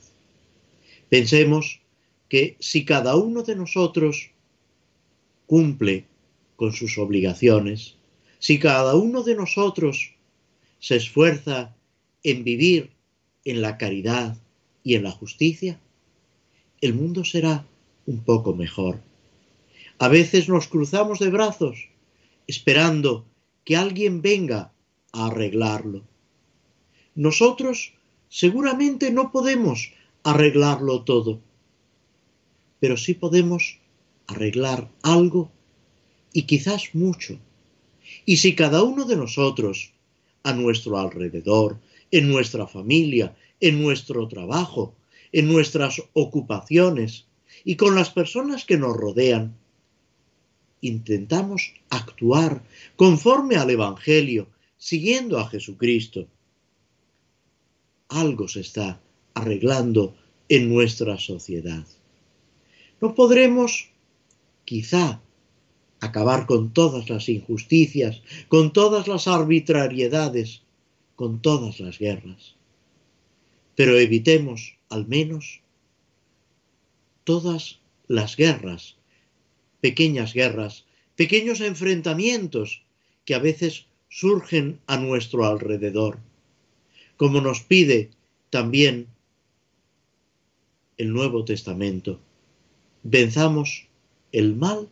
[1.09, 1.81] Pensemos
[2.29, 4.31] que si cada uno de nosotros
[5.47, 6.05] cumple
[6.55, 7.95] con sus obligaciones,
[8.37, 10.13] si cada uno de nosotros
[10.79, 11.75] se esfuerza
[12.23, 12.91] en vivir
[13.45, 14.37] en la caridad
[14.83, 15.79] y en la justicia,
[16.81, 17.65] el mundo será
[18.05, 19.01] un poco mejor.
[19.97, 21.89] A veces nos cruzamos de brazos
[22.47, 23.25] esperando
[23.65, 24.71] que alguien venga
[25.11, 26.03] a arreglarlo.
[27.15, 27.93] Nosotros
[28.29, 29.91] seguramente no podemos
[30.23, 31.41] arreglarlo todo,
[32.79, 33.79] pero sí podemos
[34.27, 35.51] arreglar algo
[36.33, 37.37] y quizás mucho.
[38.25, 39.91] Y si cada uno de nosotros,
[40.43, 41.79] a nuestro alrededor,
[42.11, 44.95] en nuestra familia, en nuestro trabajo,
[45.31, 47.25] en nuestras ocupaciones
[47.63, 49.55] y con las personas que nos rodean,
[50.81, 52.63] intentamos actuar
[52.95, 54.47] conforme al Evangelio,
[54.77, 56.27] siguiendo a Jesucristo,
[58.07, 58.99] algo se está
[59.33, 60.15] arreglando
[60.47, 61.85] en nuestra sociedad.
[63.01, 63.89] No podremos,
[64.65, 65.21] quizá,
[65.99, 70.61] acabar con todas las injusticias, con todas las arbitrariedades,
[71.15, 72.55] con todas las guerras.
[73.75, 75.61] Pero evitemos, al menos,
[77.23, 78.95] todas las guerras,
[79.81, 80.85] pequeñas guerras,
[81.15, 82.83] pequeños enfrentamientos
[83.25, 86.19] que a veces surgen a nuestro alrededor,
[87.17, 88.09] como nos pide
[88.49, 89.07] también
[90.97, 92.19] el Nuevo Testamento.
[93.03, 93.87] Venzamos
[94.31, 94.89] el mal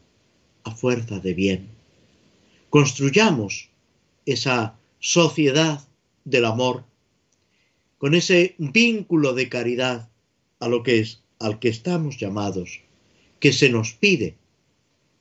[0.67, 1.69] a fuerza de bien.
[2.69, 3.69] Construyamos
[4.25, 5.88] esa sociedad
[6.25, 6.84] del amor
[7.97, 10.10] con ese vínculo de caridad
[10.60, 12.82] a lo que es al que estamos llamados,
[13.39, 14.36] que se nos pide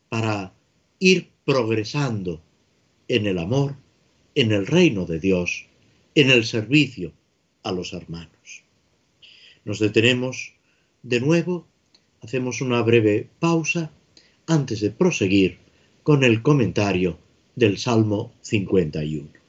[0.09, 0.53] para
[0.99, 2.43] ir progresando
[3.09, 3.77] en el amor,
[4.35, 5.67] en el reino de Dios,
[6.15, 7.13] en el servicio
[7.63, 8.65] a los hermanos.
[9.65, 10.55] Nos detenemos
[11.03, 11.67] de nuevo,
[12.23, 13.93] hacemos una breve pausa
[14.47, 15.59] antes de proseguir
[16.03, 17.19] con el comentario
[17.55, 19.46] del Salmo 51.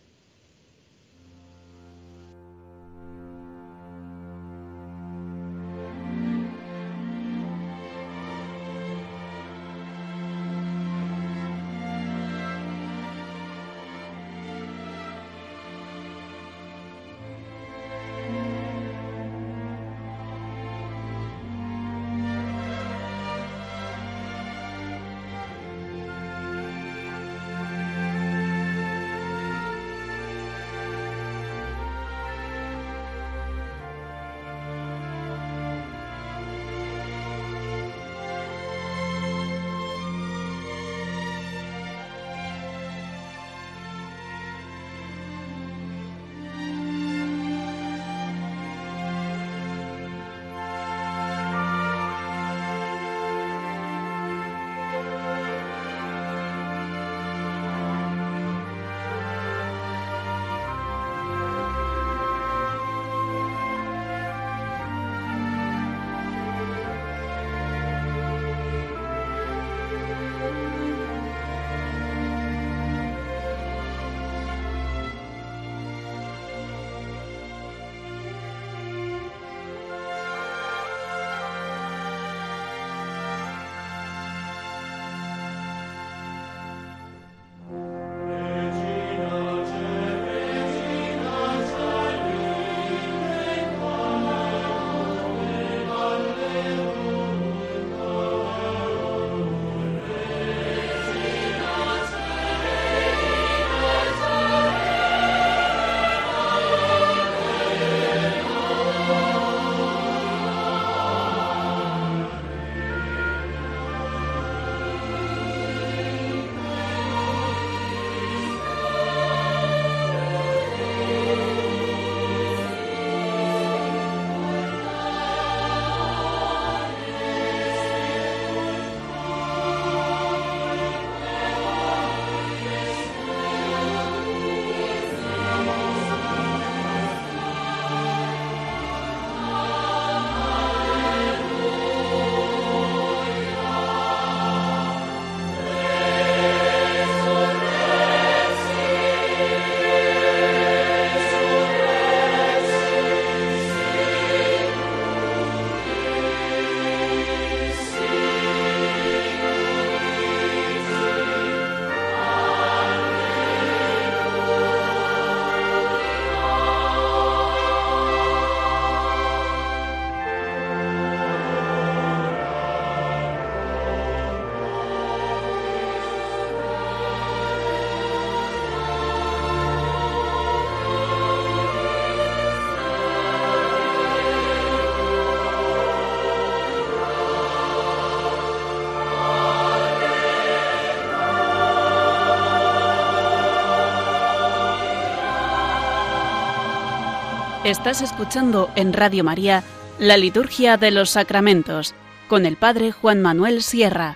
[197.67, 199.61] Estás escuchando en Radio María
[199.99, 201.95] la Liturgia de los Sacramentos
[202.29, 204.15] con el Padre Juan Manuel Sierra.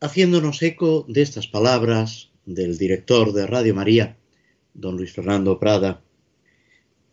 [0.00, 4.16] Haciéndonos eco de estas palabras del director de Radio María,
[4.72, 6.02] don Luis Fernando Prada,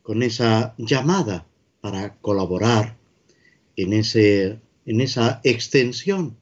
[0.03, 1.47] con esa llamada
[1.81, 2.95] para colaborar
[3.75, 6.37] en, ese, en esa extensión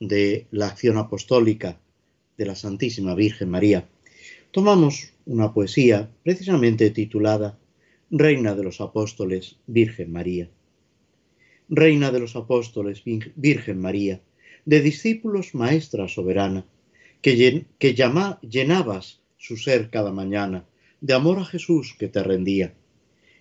[0.00, 1.78] de la acción apostólica
[2.36, 3.88] de la Santísima Virgen María,
[4.50, 7.56] tomamos una poesía precisamente titulada
[8.10, 10.50] Reina de los Apóstoles, Virgen María.
[11.68, 13.02] Reina de los Apóstoles,
[13.36, 14.20] Virgen María,
[14.64, 16.66] de discípulos maestra soberana,
[17.22, 20.66] que, que llenabas su ser cada mañana,
[21.00, 22.74] de amor a Jesús que te rendía.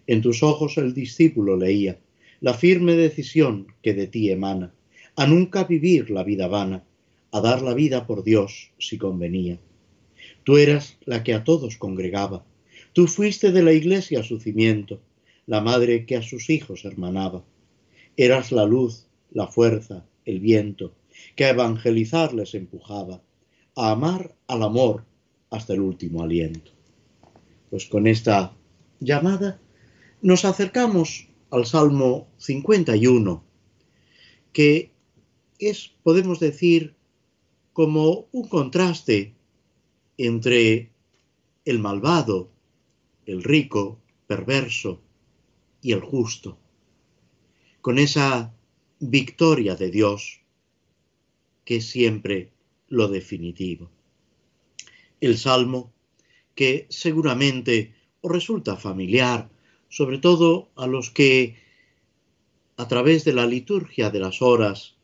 [0.05, 1.97] En tus ojos el discípulo leía
[2.43, 4.73] la firme decisión que de ti emana,
[5.15, 6.83] a nunca vivir la vida vana,
[7.31, 9.59] a dar la vida por Dios si convenía.
[10.43, 12.45] Tú eras la que a todos congregaba,
[12.91, 14.99] tú fuiste de la iglesia su cimiento,
[15.45, 17.45] la madre que a sus hijos hermanaba.
[18.17, 20.93] Eras la luz, la fuerza, el viento,
[21.35, 23.21] que a evangelizar les empujaba,
[23.75, 25.05] a amar al amor
[25.49, 26.71] hasta el último aliento.
[27.69, 28.55] Pues con esta
[28.99, 29.59] llamada
[30.21, 33.43] nos acercamos al Salmo 51,
[34.51, 34.91] que
[35.59, 36.95] es, podemos decir,
[37.73, 39.33] como un contraste
[40.17, 40.91] entre
[41.65, 42.49] el malvado,
[43.25, 45.01] el rico, perverso
[45.81, 46.57] y el justo,
[47.81, 48.53] con esa
[48.99, 50.42] victoria de Dios
[51.65, 52.51] que es siempre
[52.87, 53.89] lo definitivo.
[55.21, 55.91] El Salmo,
[56.55, 59.49] que seguramente os resulta familiar,
[59.89, 61.55] sobre todo a los que
[62.77, 64.95] a través de la liturgia de las horas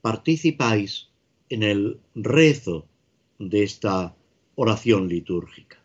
[0.00, 1.08] participáis
[1.48, 2.86] en el rezo
[3.38, 4.14] de esta
[4.54, 5.82] oración litúrgica.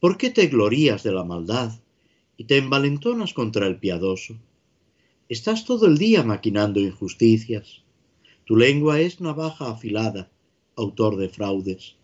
[0.00, 1.72] ¿Por qué te glorías de la maldad
[2.36, 4.36] y te envalentonas contra el piadoso?
[5.28, 7.83] Estás todo el día maquinando injusticias
[8.44, 10.30] tu lengua es navaja afilada,
[10.76, 11.96] autor de fraudes.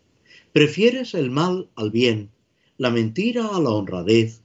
[0.53, 2.31] Prefieres el mal al bien,
[2.79, 4.43] la mentira a la honradez.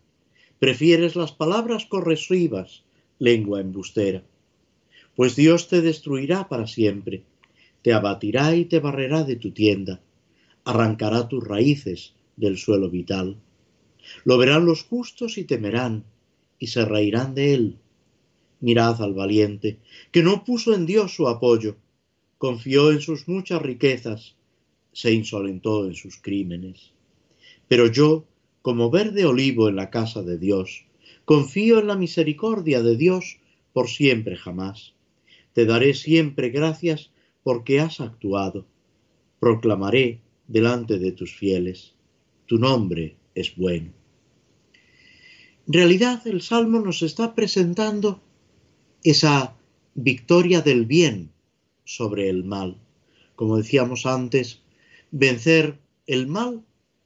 [0.60, 2.84] Prefieres las palabras corresivas,
[3.18, 4.24] lengua embustera.
[5.16, 7.24] Pues Dios te destruirá para siempre,
[7.82, 10.02] te abatirá y te barrerá de tu tienda,
[10.66, 13.38] arrancará tus raíces del suelo vital.
[14.26, 16.04] Lo verán los justos y temerán,
[16.60, 17.78] y se reirán de él.
[18.60, 19.80] Mirad al valiente,
[20.12, 21.78] que no puso en Dios su apoyo,
[22.46, 24.36] confió en sus muchas riquezas,
[24.93, 26.91] se insolentó en sus crímenes.
[27.68, 28.24] Pero yo,
[28.62, 30.86] como verde olivo en la casa de Dios,
[31.26, 33.39] confío en la misericordia de Dios
[33.74, 34.93] por siempre jamás.
[35.54, 37.10] Te daré siempre gracias
[37.41, 38.68] porque has actuado.
[39.39, 41.96] Proclamaré delante de tus fieles,
[42.46, 43.89] tu nombre es bueno.
[45.66, 48.22] En realidad el Salmo nos está presentando
[49.04, 49.56] esa
[49.96, 51.32] victoria del bien
[51.86, 52.78] sobre el mal.
[53.36, 54.62] Como decíamos antes,
[55.12, 56.64] vencer el mal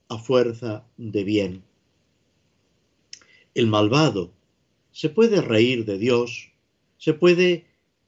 [0.08, 1.64] a fuerza de bien.
[3.54, 4.34] El malvado
[4.92, 6.52] se puede reír de Dios,
[6.98, 7.66] se puede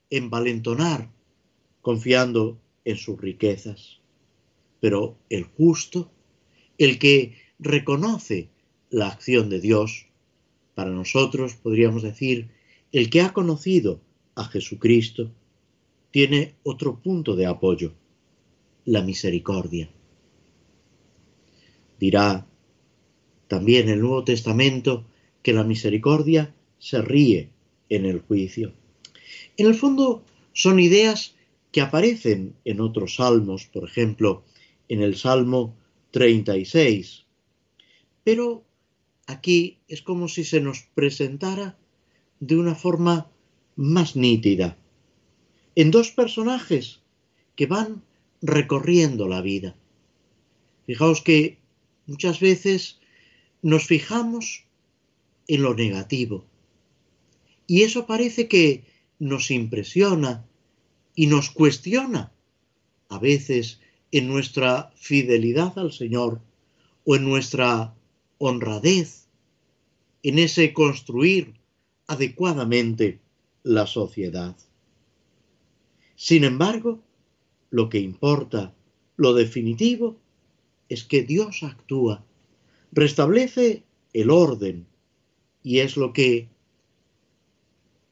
[0.10, 1.10] envalentonar
[1.82, 4.00] confiando en sus riquezas.
[4.80, 6.12] Pero el justo,
[6.78, 8.50] el que reconoce
[8.90, 10.08] la acción de Dios,
[10.74, 12.50] para nosotros podríamos decir,
[12.92, 14.02] el que ha conocido
[14.36, 15.32] a Jesucristo,
[16.12, 17.94] tiene otro punto de apoyo,
[18.86, 19.90] la misericordia.
[22.00, 22.48] Dirá
[23.48, 25.06] también el Nuevo Testamento
[25.42, 27.50] que la misericordia se ríe
[27.90, 28.74] en el juicio.
[29.58, 31.36] En el fondo son ideas
[31.72, 34.44] que aparecen en otros salmos, por ejemplo,
[34.90, 35.76] en el Salmo
[36.12, 37.26] 36.
[38.24, 38.64] Pero
[39.28, 41.78] aquí es como si se nos presentara
[42.40, 43.30] de una forma
[43.76, 44.78] más nítida,
[45.76, 47.02] en dos personajes
[47.56, 48.04] que van
[48.42, 49.76] recorriendo la vida.
[50.86, 51.60] Fijaos que
[52.08, 53.00] muchas veces
[53.62, 54.66] nos fijamos
[55.48, 56.46] en lo negativo
[57.68, 58.84] y eso parece que
[59.20, 60.46] nos impresiona
[61.16, 62.34] y nos cuestiona
[63.08, 63.80] a veces
[64.12, 66.42] en nuestra fidelidad al Señor
[67.06, 67.94] o en nuestra
[68.40, 69.28] honradez,
[70.24, 71.54] en ese construir
[72.08, 73.20] adecuadamente
[73.64, 74.56] la sociedad.
[76.24, 77.04] Sin embargo,
[77.72, 78.76] lo que importa,
[79.18, 80.20] lo definitivo,
[80.88, 82.24] es que Dios actúa,
[82.92, 83.82] restablece
[84.14, 84.86] el orden
[85.64, 86.48] y es lo que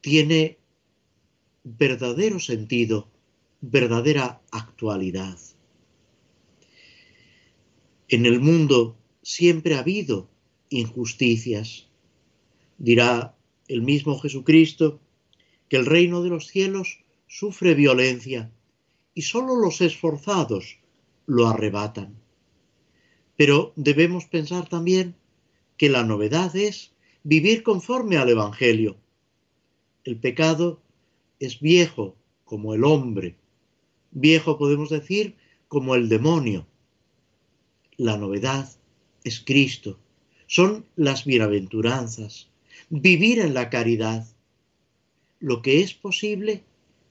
[0.00, 0.58] tiene
[1.62, 3.06] verdadero sentido,
[3.60, 5.38] verdadera actualidad.
[8.08, 10.28] En el mundo siempre ha habido
[10.68, 11.86] injusticias.
[12.76, 13.36] Dirá
[13.68, 14.98] el mismo Jesucristo
[15.68, 18.50] que el reino de los cielos sufre violencia
[19.14, 20.80] y sólo los esforzados
[21.26, 22.16] lo arrebatan.
[23.36, 25.14] Pero debemos pensar también
[25.76, 28.96] que la novedad es vivir conforme al Evangelio.
[30.02, 30.82] El pecado
[31.38, 33.36] es viejo como el hombre,
[34.10, 35.36] viejo podemos decir
[35.68, 36.66] como el demonio.
[37.96, 38.68] La novedad
[39.22, 40.00] es Cristo,
[40.48, 42.50] son las bienaventuranzas,
[42.88, 44.26] vivir en la caridad,
[45.38, 46.64] lo que es posible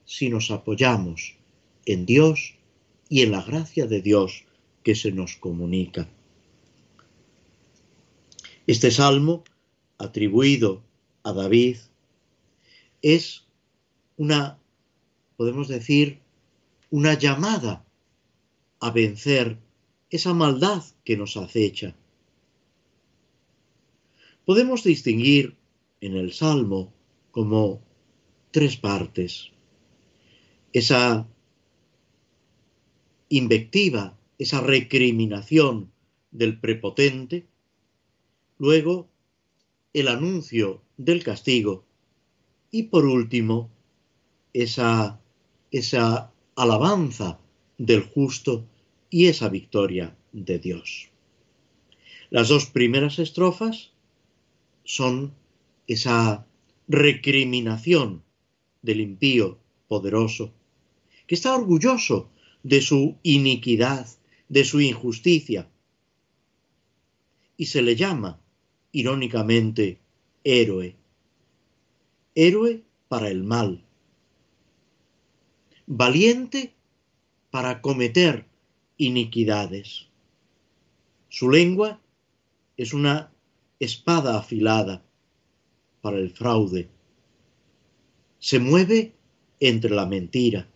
[0.09, 1.35] si nos apoyamos
[1.85, 2.55] en Dios
[3.09, 4.43] y en la gracia de Dios
[4.81, 6.09] que se nos comunica.
[8.65, 9.43] Este salmo,
[9.99, 10.81] atribuido
[11.21, 11.77] a David,
[13.03, 13.45] es
[14.17, 14.57] una,
[15.37, 16.17] podemos decir,
[16.89, 17.85] una llamada
[18.79, 19.59] a vencer
[20.09, 21.95] esa maldad que nos acecha.
[24.43, 25.55] Podemos distinguir
[26.01, 26.91] en el Salmo
[27.29, 27.79] como
[28.49, 29.51] tres partes.
[30.73, 31.27] Esa
[33.29, 35.91] invectiva, esa recriminación
[36.31, 37.47] del prepotente,
[38.57, 39.09] luego
[39.93, 41.85] el anuncio del castigo
[42.71, 43.69] y por último
[44.53, 45.19] esa,
[45.71, 47.39] esa alabanza
[47.77, 48.65] del justo
[49.09, 51.09] y esa victoria de Dios.
[52.29, 53.91] Las dos primeras estrofas
[54.83, 55.33] son
[55.87, 56.45] esa
[56.87, 58.23] recriminación
[58.81, 59.57] del impío
[59.87, 60.53] poderoso,
[61.29, 62.31] que está orgulloso
[62.63, 64.07] de su iniquidad,
[64.47, 65.69] de su injusticia,
[67.55, 68.41] y se le llama,
[68.91, 69.99] irónicamente,
[70.43, 70.95] héroe.
[72.33, 73.85] Héroe para el mal,
[75.85, 76.73] valiente
[77.51, 78.47] para cometer
[78.97, 80.07] iniquidades.
[81.27, 82.01] Su lengua
[82.75, 83.31] es una
[83.79, 85.05] espada afilada
[86.01, 86.89] para el fraude.
[88.39, 89.13] Se mueve
[89.59, 90.67] entre la mentira.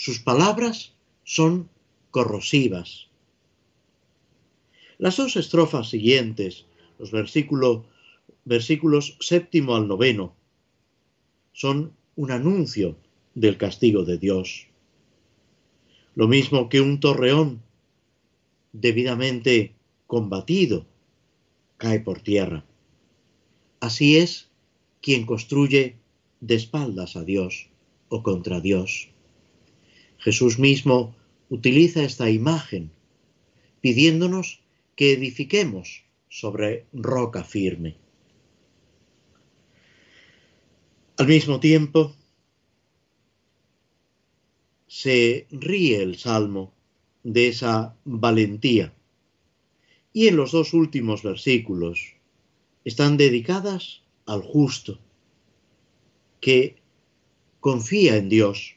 [0.00, 0.94] Sus palabras
[1.24, 1.68] son
[2.10, 3.08] corrosivas.
[4.96, 6.64] Las dos estrofas siguientes,
[6.98, 7.84] los versículos,
[8.46, 10.34] versículos séptimo al noveno,
[11.52, 12.96] son un anuncio
[13.34, 14.68] del castigo de Dios.
[16.14, 17.60] Lo mismo que un torreón
[18.72, 19.74] debidamente
[20.06, 20.86] combatido
[21.76, 22.64] cae por tierra.
[23.80, 24.48] Así es
[25.02, 25.98] quien construye
[26.40, 27.68] de espaldas a Dios
[28.08, 29.10] o contra Dios.
[30.20, 31.14] Jesús mismo
[31.48, 32.90] utiliza esta imagen
[33.80, 34.60] pidiéndonos
[34.94, 37.96] que edifiquemos sobre roca firme.
[41.16, 42.14] Al mismo tiempo,
[44.86, 46.72] se ríe el Salmo
[47.22, 48.92] de esa valentía.
[50.12, 52.14] Y en los dos últimos versículos
[52.84, 54.98] están dedicadas al justo,
[56.40, 56.76] que
[57.60, 58.76] confía en Dios,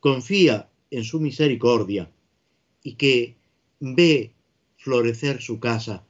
[0.00, 2.10] confía en su misericordia
[2.82, 3.34] y que
[3.80, 4.32] ve
[4.76, 6.04] florecer su casa.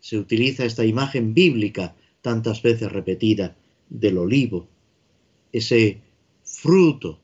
[0.00, 3.56] Se utiliza esta imagen bíblica tantas veces repetida
[3.88, 4.68] del olivo,
[5.52, 6.00] ese
[6.44, 7.20] fruto,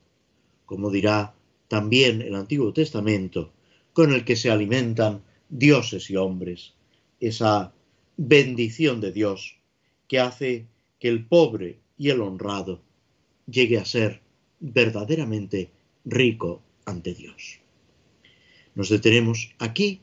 [0.67, 1.35] como dirá
[1.69, 3.53] también el Antiguo Testamento,
[3.93, 6.75] con el que se alimentan dioses y hombres,
[7.21, 7.73] esa
[8.17, 9.57] bendición de Dios
[10.09, 10.67] que hace
[10.99, 12.81] que el pobre y el honrado
[13.47, 14.21] llegue a ser
[14.61, 15.71] verdaderamente
[16.05, 17.61] rico ante Dios.
[18.75, 20.01] Nos detenemos aquí,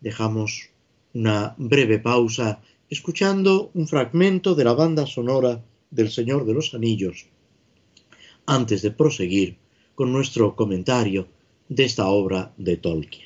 [0.00, 0.70] dejamos
[1.14, 7.26] una breve pausa escuchando un fragmento de la banda sonora del Señor de los Anillos,
[8.44, 9.56] antes de proseguir
[9.94, 11.26] con nuestro comentario
[11.68, 13.25] de esta obra de Tolkien.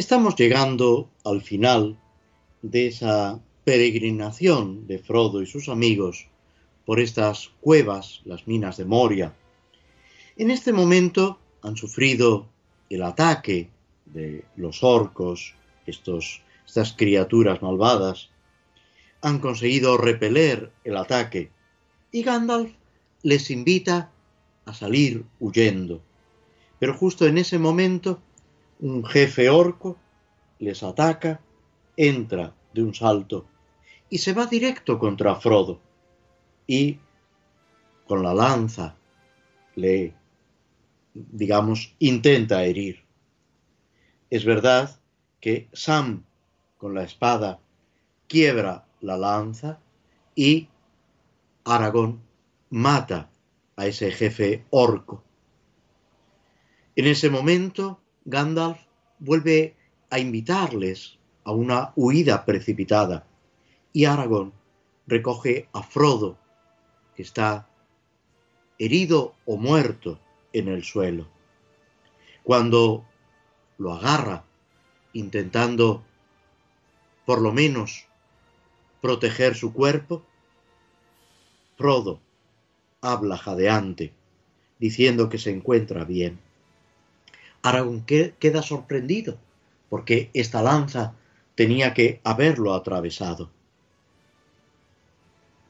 [0.00, 1.98] Estamos llegando al final
[2.62, 6.26] de esa peregrinación de Frodo y sus amigos
[6.86, 9.34] por estas cuevas, las minas de Moria.
[10.38, 12.48] En este momento han sufrido
[12.88, 13.68] el ataque
[14.06, 15.54] de los orcos,
[15.86, 18.30] estas criaturas malvadas,
[19.20, 21.50] han conseguido repeler el ataque
[22.10, 22.72] y Gandalf
[23.22, 24.10] les invita
[24.64, 26.00] a salir huyendo.
[26.78, 28.22] Pero justo en ese momento
[28.80, 29.98] un jefe orco
[30.58, 31.40] les ataca,
[31.96, 33.46] entra de un salto
[34.08, 35.80] y se va directo contra Frodo
[36.66, 36.98] y
[38.06, 38.96] con la lanza
[39.76, 40.14] le,
[41.14, 43.04] digamos, intenta herir.
[44.30, 44.98] Es verdad
[45.40, 46.24] que Sam
[46.78, 47.60] con la espada
[48.28, 49.78] quiebra la lanza
[50.34, 50.68] y
[51.64, 52.20] Aragón
[52.70, 53.30] mata
[53.76, 55.22] a ese jefe orco.
[56.96, 58.00] En ese momento
[58.30, 58.78] Gandalf
[59.18, 59.74] vuelve
[60.08, 63.26] a invitarles a una huida precipitada
[63.92, 64.52] y Aragorn
[65.08, 66.38] recoge a Frodo,
[67.16, 67.68] que está
[68.78, 70.20] herido o muerto
[70.52, 71.26] en el suelo.
[72.44, 73.04] Cuando
[73.78, 74.44] lo agarra,
[75.12, 76.04] intentando
[77.26, 78.06] por lo menos
[79.00, 80.24] proteger su cuerpo,
[81.76, 82.20] Frodo
[83.00, 84.12] habla jadeante,
[84.78, 86.38] diciendo que se encuentra bien.
[87.62, 89.38] Aragón queda sorprendido,
[89.88, 91.14] porque esta lanza
[91.54, 93.50] tenía que haberlo atravesado.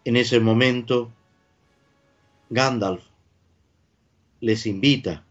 [0.05, 1.11] En ese momento,
[2.49, 3.03] Gandalf
[4.41, 5.25] les invita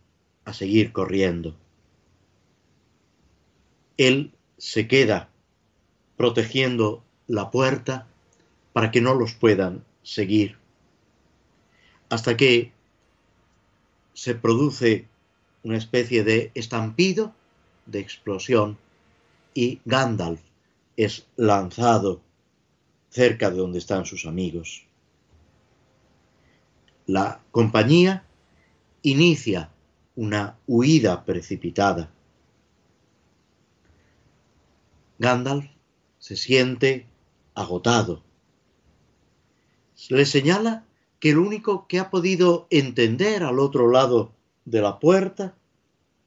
[0.46, 1.56] a seguir corriendo.
[3.98, 5.30] Él se queda
[6.16, 8.08] protegiendo la puerta
[8.74, 10.58] para que no los puedan seguir,
[12.10, 12.72] hasta que
[14.14, 15.09] se produce
[15.64, 17.34] una especie de estampido,
[17.86, 18.78] de explosión,
[19.54, 20.42] y Gandalf
[20.96, 22.22] es lanzado
[23.10, 24.86] cerca de donde están sus amigos.
[27.08, 28.24] La compañía
[29.02, 29.72] inicia
[30.16, 32.12] una huida precipitada.
[35.18, 35.66] Gandalf
[36.20, 37.08] se siente
[37.56, 38.22] agotado.
[40.10, 40.86] Le señala
[41.20, 44.32] que el único que ha podido entender al otro lado
[44.66, 45.56] de la puerta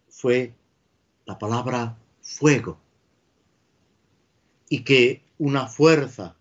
[0.08, 0.54] fue
[1.24, 2.78] la palabra fuego
[4.68, 6.36] y que una fuerza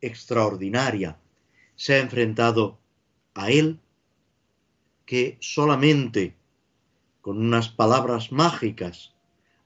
[0.00, 1.18] extraordinaria
[1.76, 2.78] se ha enfrentado
[3.34, 3.80] a él
[5.06, 6.34] que solamente
[7.20, 9.14] con unas palabras mágicas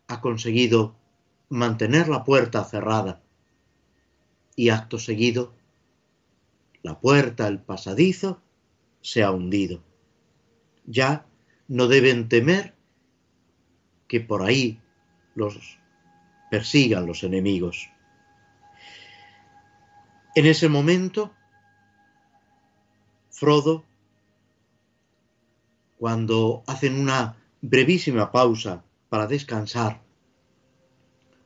[0.06, 0.94] ha conseguido
[1.48, 3.20] mantener la puerta cerrada
[4.54, 5.52] y acto seguido
[6.82, 8.40] la puerta, el pasadizo,
[9.00, 9.82] se ha hundido.
[10.86, 11.26] Ya
[11.68, 12.74] no deben temer
[14.08, 14.80] que por ahí
[15.34, 15.78] los
[16.50, 17.90] persigan los enemigos.
[20.34, 21.32] En ese momento,
[23.30, 23.84] Frodo,
[25.98, 30.02] cuando hacen una brevísima pausa para descansar,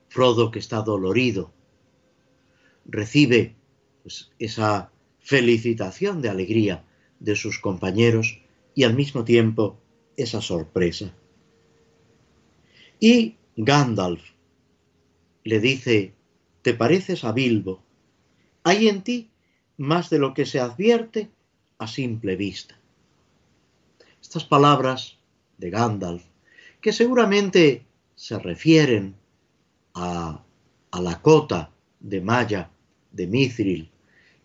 [0.09, 1.53] Frodo, que está dolorido,
[2.85, 3.57] recibe
[4.03, 6.85] pues, esa felicitación de alegría
[7.19, 8.41] de sus compañeros
[8.75, 9.82] y al mismo tiempo
[10.17, 11.15] esa sorpresa.
[13.01, 14.23] Y Gandalf
[15.45, 16.15] le dice,
[16.63, 17.83] ¿te pareces a Bilbo?
[18.63, 19.31] Hay en ti
[19.77, 21.31] más de lo que se advierte
[21.79, 22.79] a simple vista.
[24.21, 25.19] Estas palabras
[25.59, 26.23] de Gandalf,
[26.81, 27.85] que seguramente
[28.15, 29.17] se refieren
[29.95, 30.45] a,
[30.91, 32.71] a la cota de malla
[33.11, 33.91] de Mithril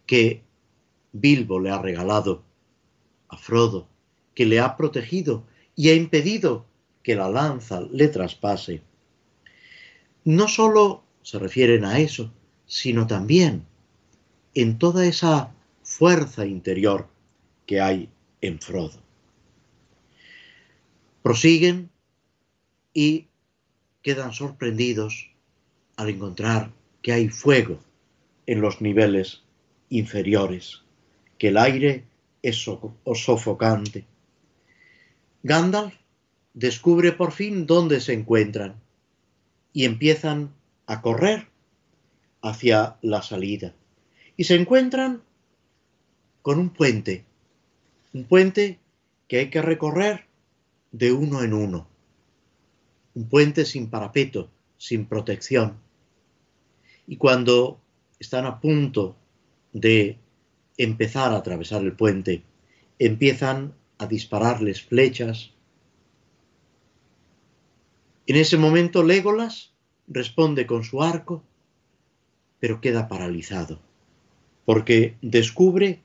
[0.05, 0.41] que
[1.11, 2.43] Bilbo le ha regalado
[3.27, 3.87] a Frodo,
[4.33, 5.45] que le ha protegido
[5.77, 6.65] y ha impedido
[7.03, 8.81] que la lanza le traspase,
[10.25, 12.33] no solo se refieren a eso,
[12.65, 13.63] sino también
[14.53, 15.53] en toda esa
[15.83, 17.07] fuerza interior
[17.65, 18.09] que hay
[18.41, 19.01] en Frodo.
[21.21, 21.89] Prosiguen
[22.93, 23.27] y
[24.01, 25.31] quedan sorprendidos
[25.95, 26.71] al encontrar
[27.01, 27.79] que hay fuego
[28.47, 29.43] en los niveles
[29.89, 30.81] inferiores,
[31.37, 32.03] que el aire
[32.41, 32.57] es
[33.13, 34.05] sofocante.
[35.47, 35.93] Gandalf
[36.53, 38.75] descubre por fin dónde se encuentran
[39.71, 40.53] y empiezan
[40.87, 41.47] a correr
[42.41, 43.73] hacia la salida.
[44.35, 45.23] Y se encuentran
[46.41, 47.23] con un puente,
[48.13, 48.79] un puente
[49.29, 50.25] que hay que recorrer
[50.91, 51.87] de uno en uno,
[53.15, 55.77] un puente sin parapeto, sin protección.
[57.07, 57.79] Y cuando
[58.19, 59.15] están a punto
[59.71, 60.17] de
[60.75, 62.43] empezar a atravesar el puente,
[62.99, 65.53] empiezan a dispararles flechas.
[68.25, 69.73] En ese momento Legolas
[70.07, 71.43] responde con su arco,
[72.59, 73.79] pero queda paralizado,
[74.65, 76.01] porque descubre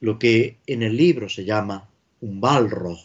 [0.00, 1.88] lo que en el libro se llama
[2.20, 2.98] un Balrog.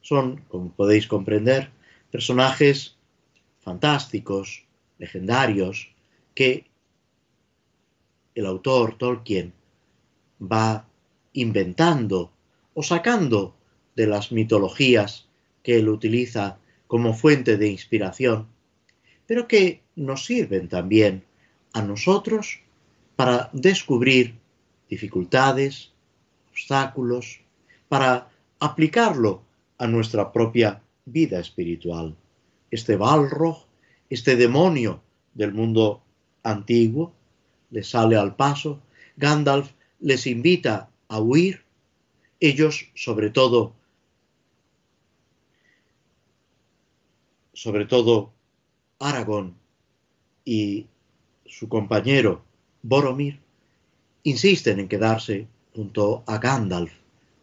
[0.00, 1.70] Son, como podéis comprender,
[2.10, 2.96] personajes
[3.60, 4.64] fantásticos,
[4.98, 5.92] legendarios,
[6.34, 6.66] que
[8.34, 9.52] el autor Tolkien
[10.40, 10.86] va
[11.32, 12.32] inventando
[12.78, 13.56] o sacando
[13.96, 15.26] de las mitologías
[15.64, 18.46] que él utiliza como fuente de inspiración,
[19.26, 21.24] pero que nos sirven también
[21.72, 22.60] a nosotros
[23.16, 24.36] para descubrir
[24.88, 25.90] dificultades,
[26.52, 27.40] obstáculos,
[27.88, 28.28] para
[28.60, 29.42] aplicarlo
[29.76, 32.14] a nuestra propia vida espiritual.
[32.70, 33.66] Este Balrog,
[34.08, 35.02] este demonio
[35.34, 36.04] del mundo
[36.44, 37.12] antiguo,
[37.70, 38.80] le sale al paso,
[39.16, 41.64] Gandalf les invita a huir,
[42.40, 43.74] ellos sobre todo,
[47.52, 48.32] sobre todo
[48.98, 49.56] Aragón
[50.44, 50.86] y
[51.46, 52.44] su compañero
[52.82, 53.40] Boromir,
[54.22, 56.92] insisten en quedarse junto a Gandalf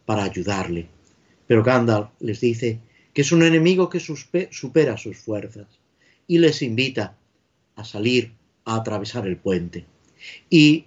[0.04, 0.88] para ayudarle.
[1.46, 2.80] Pero Gandalf les dice
[3.12, 5.66] que es un enemigo que supera sus fuerzas
[6.26, 7.16] y les invita
[7.76, 8.32] a salir
[8.64, 9.86] a atravesar el puente.
[10.50, 10.86] Y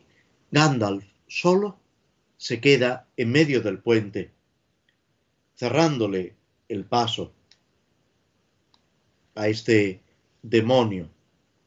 [0.51, 1.78] Gandalf solo
[2.39, 4.31] se queda en medio del puente,
[5.55, 6.37] cerrándole
[6.69, 7.33] el paso
[9.35, 10.01] a este
[10.41, 11.09] demonio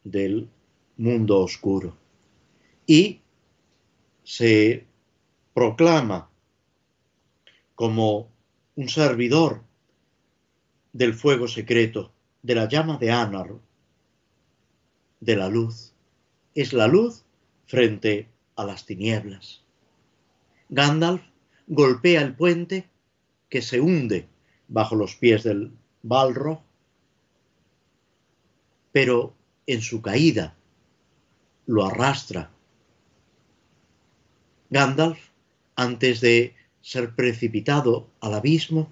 [0.03, 0.49] del
[0.97, 1.95] mundo oscuro.
[2.87, 3.21] Y
[4.25, 4.87] se
[5.53, 6.31] proclama
[7.75, 8.31] como
[8.75, 9.63] un servidor
[10.95, 13.57] del fuego secreto, de la llama de Anar,
[15.21, 15.93] de la luz.
[16.55, 17.25] Es la luz
[17.67, 19.62] frente a las tinieblas.
[20.73, 21.21] Gandalf
[21.67, 22.89] golpea el puente
[23.51, 24.27] que se hunde
[24.69, 25.71] bajo los pies del
[26.03, 26.63] Balrog,
[28.91, 29.35] pero
[29.67, 30.57] en su caída
[31.67, 32.51] lo arrastra.
[34.71, 35.19] Gandalf,
[35.77, 38.91] antes de ser precipitado al abismo,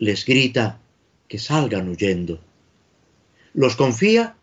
[0.00, 0.80] les grita
[1.28, 2.40] que salgan huyendo.
[3.54, 4.34] Los confía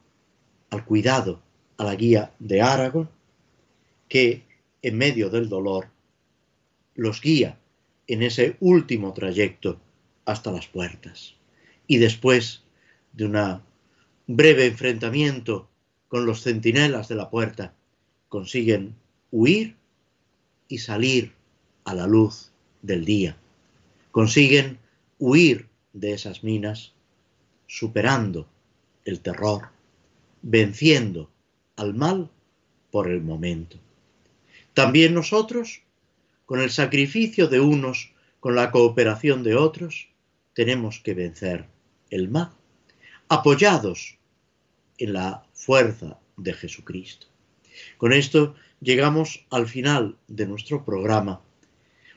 [0.69, 1.41] al cuidado,
[1.77, 3.09] a la guía de Aragón,
[4.07, 4.47] que
[4.81, 5.87] en medio del dolor
[6.95, 7.57] los guía
[8.07, 9.79] en ese último trayecto
[10.25, 11.35] hasta las puertas.
[11.87, 12.63] Y después
[13.13, 13.61] de un
[14.27, 15.69] breve enfrentamiento
[16.07, 17.73] con los centinelas de la puerta,
[18.27, 18.95] consiguen
[19.31, 19.75] huir
[20.67, 21.33] y salir
[21.83, 22.51] a la luz
[22.81, 23.37] del día.
[24.11, 24.79] Consiguen
[25.17, 26.93] huir de esas minas,
[27.67, 28.47] superando
[29.05, 29.69] el terror,
[30.41, 31.29] venciendo
[31.75, 32.29] al mal
[32.91, 33.77] por el momento.
[34.79, 35.81] También nosotros,
[36.45, 40.07] con el sacrificio de unos, con la cooperación de otros,
[40.53, 41.65] tenemos que vencer
[42.09, 42.51] el mal,
[43.27, 44.17] apoyados
[44.97, 47.27] en la fuerza de Jesucristo.
[47.97, 51.41] Con esto llegamos al final de nuestro programa.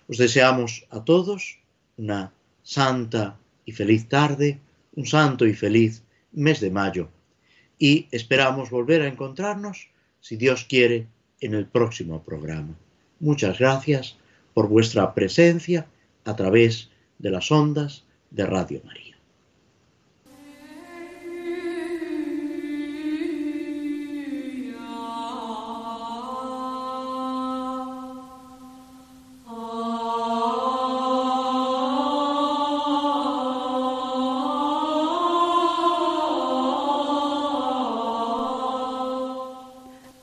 [0.06, 1.58] Os deseamos a todos
[1.96, 2.32] una
[2.62, 4.60] santa y feliz tarde,
[4.94, 7.10] un santo y feliz mes de mayo.
[7.76, 9.88] Y esperamos volver a encontrarnos,
[10.20, 11.08] si Dios quiere,
[11.42, 12.74] en el próximo programa.
[13.20, 14.16] Muchas gracias
[14.54, 15.86] por vuestra presencia
[16.24, 16.88] a través
[17.18, 19.01] de las ondas de Radio María.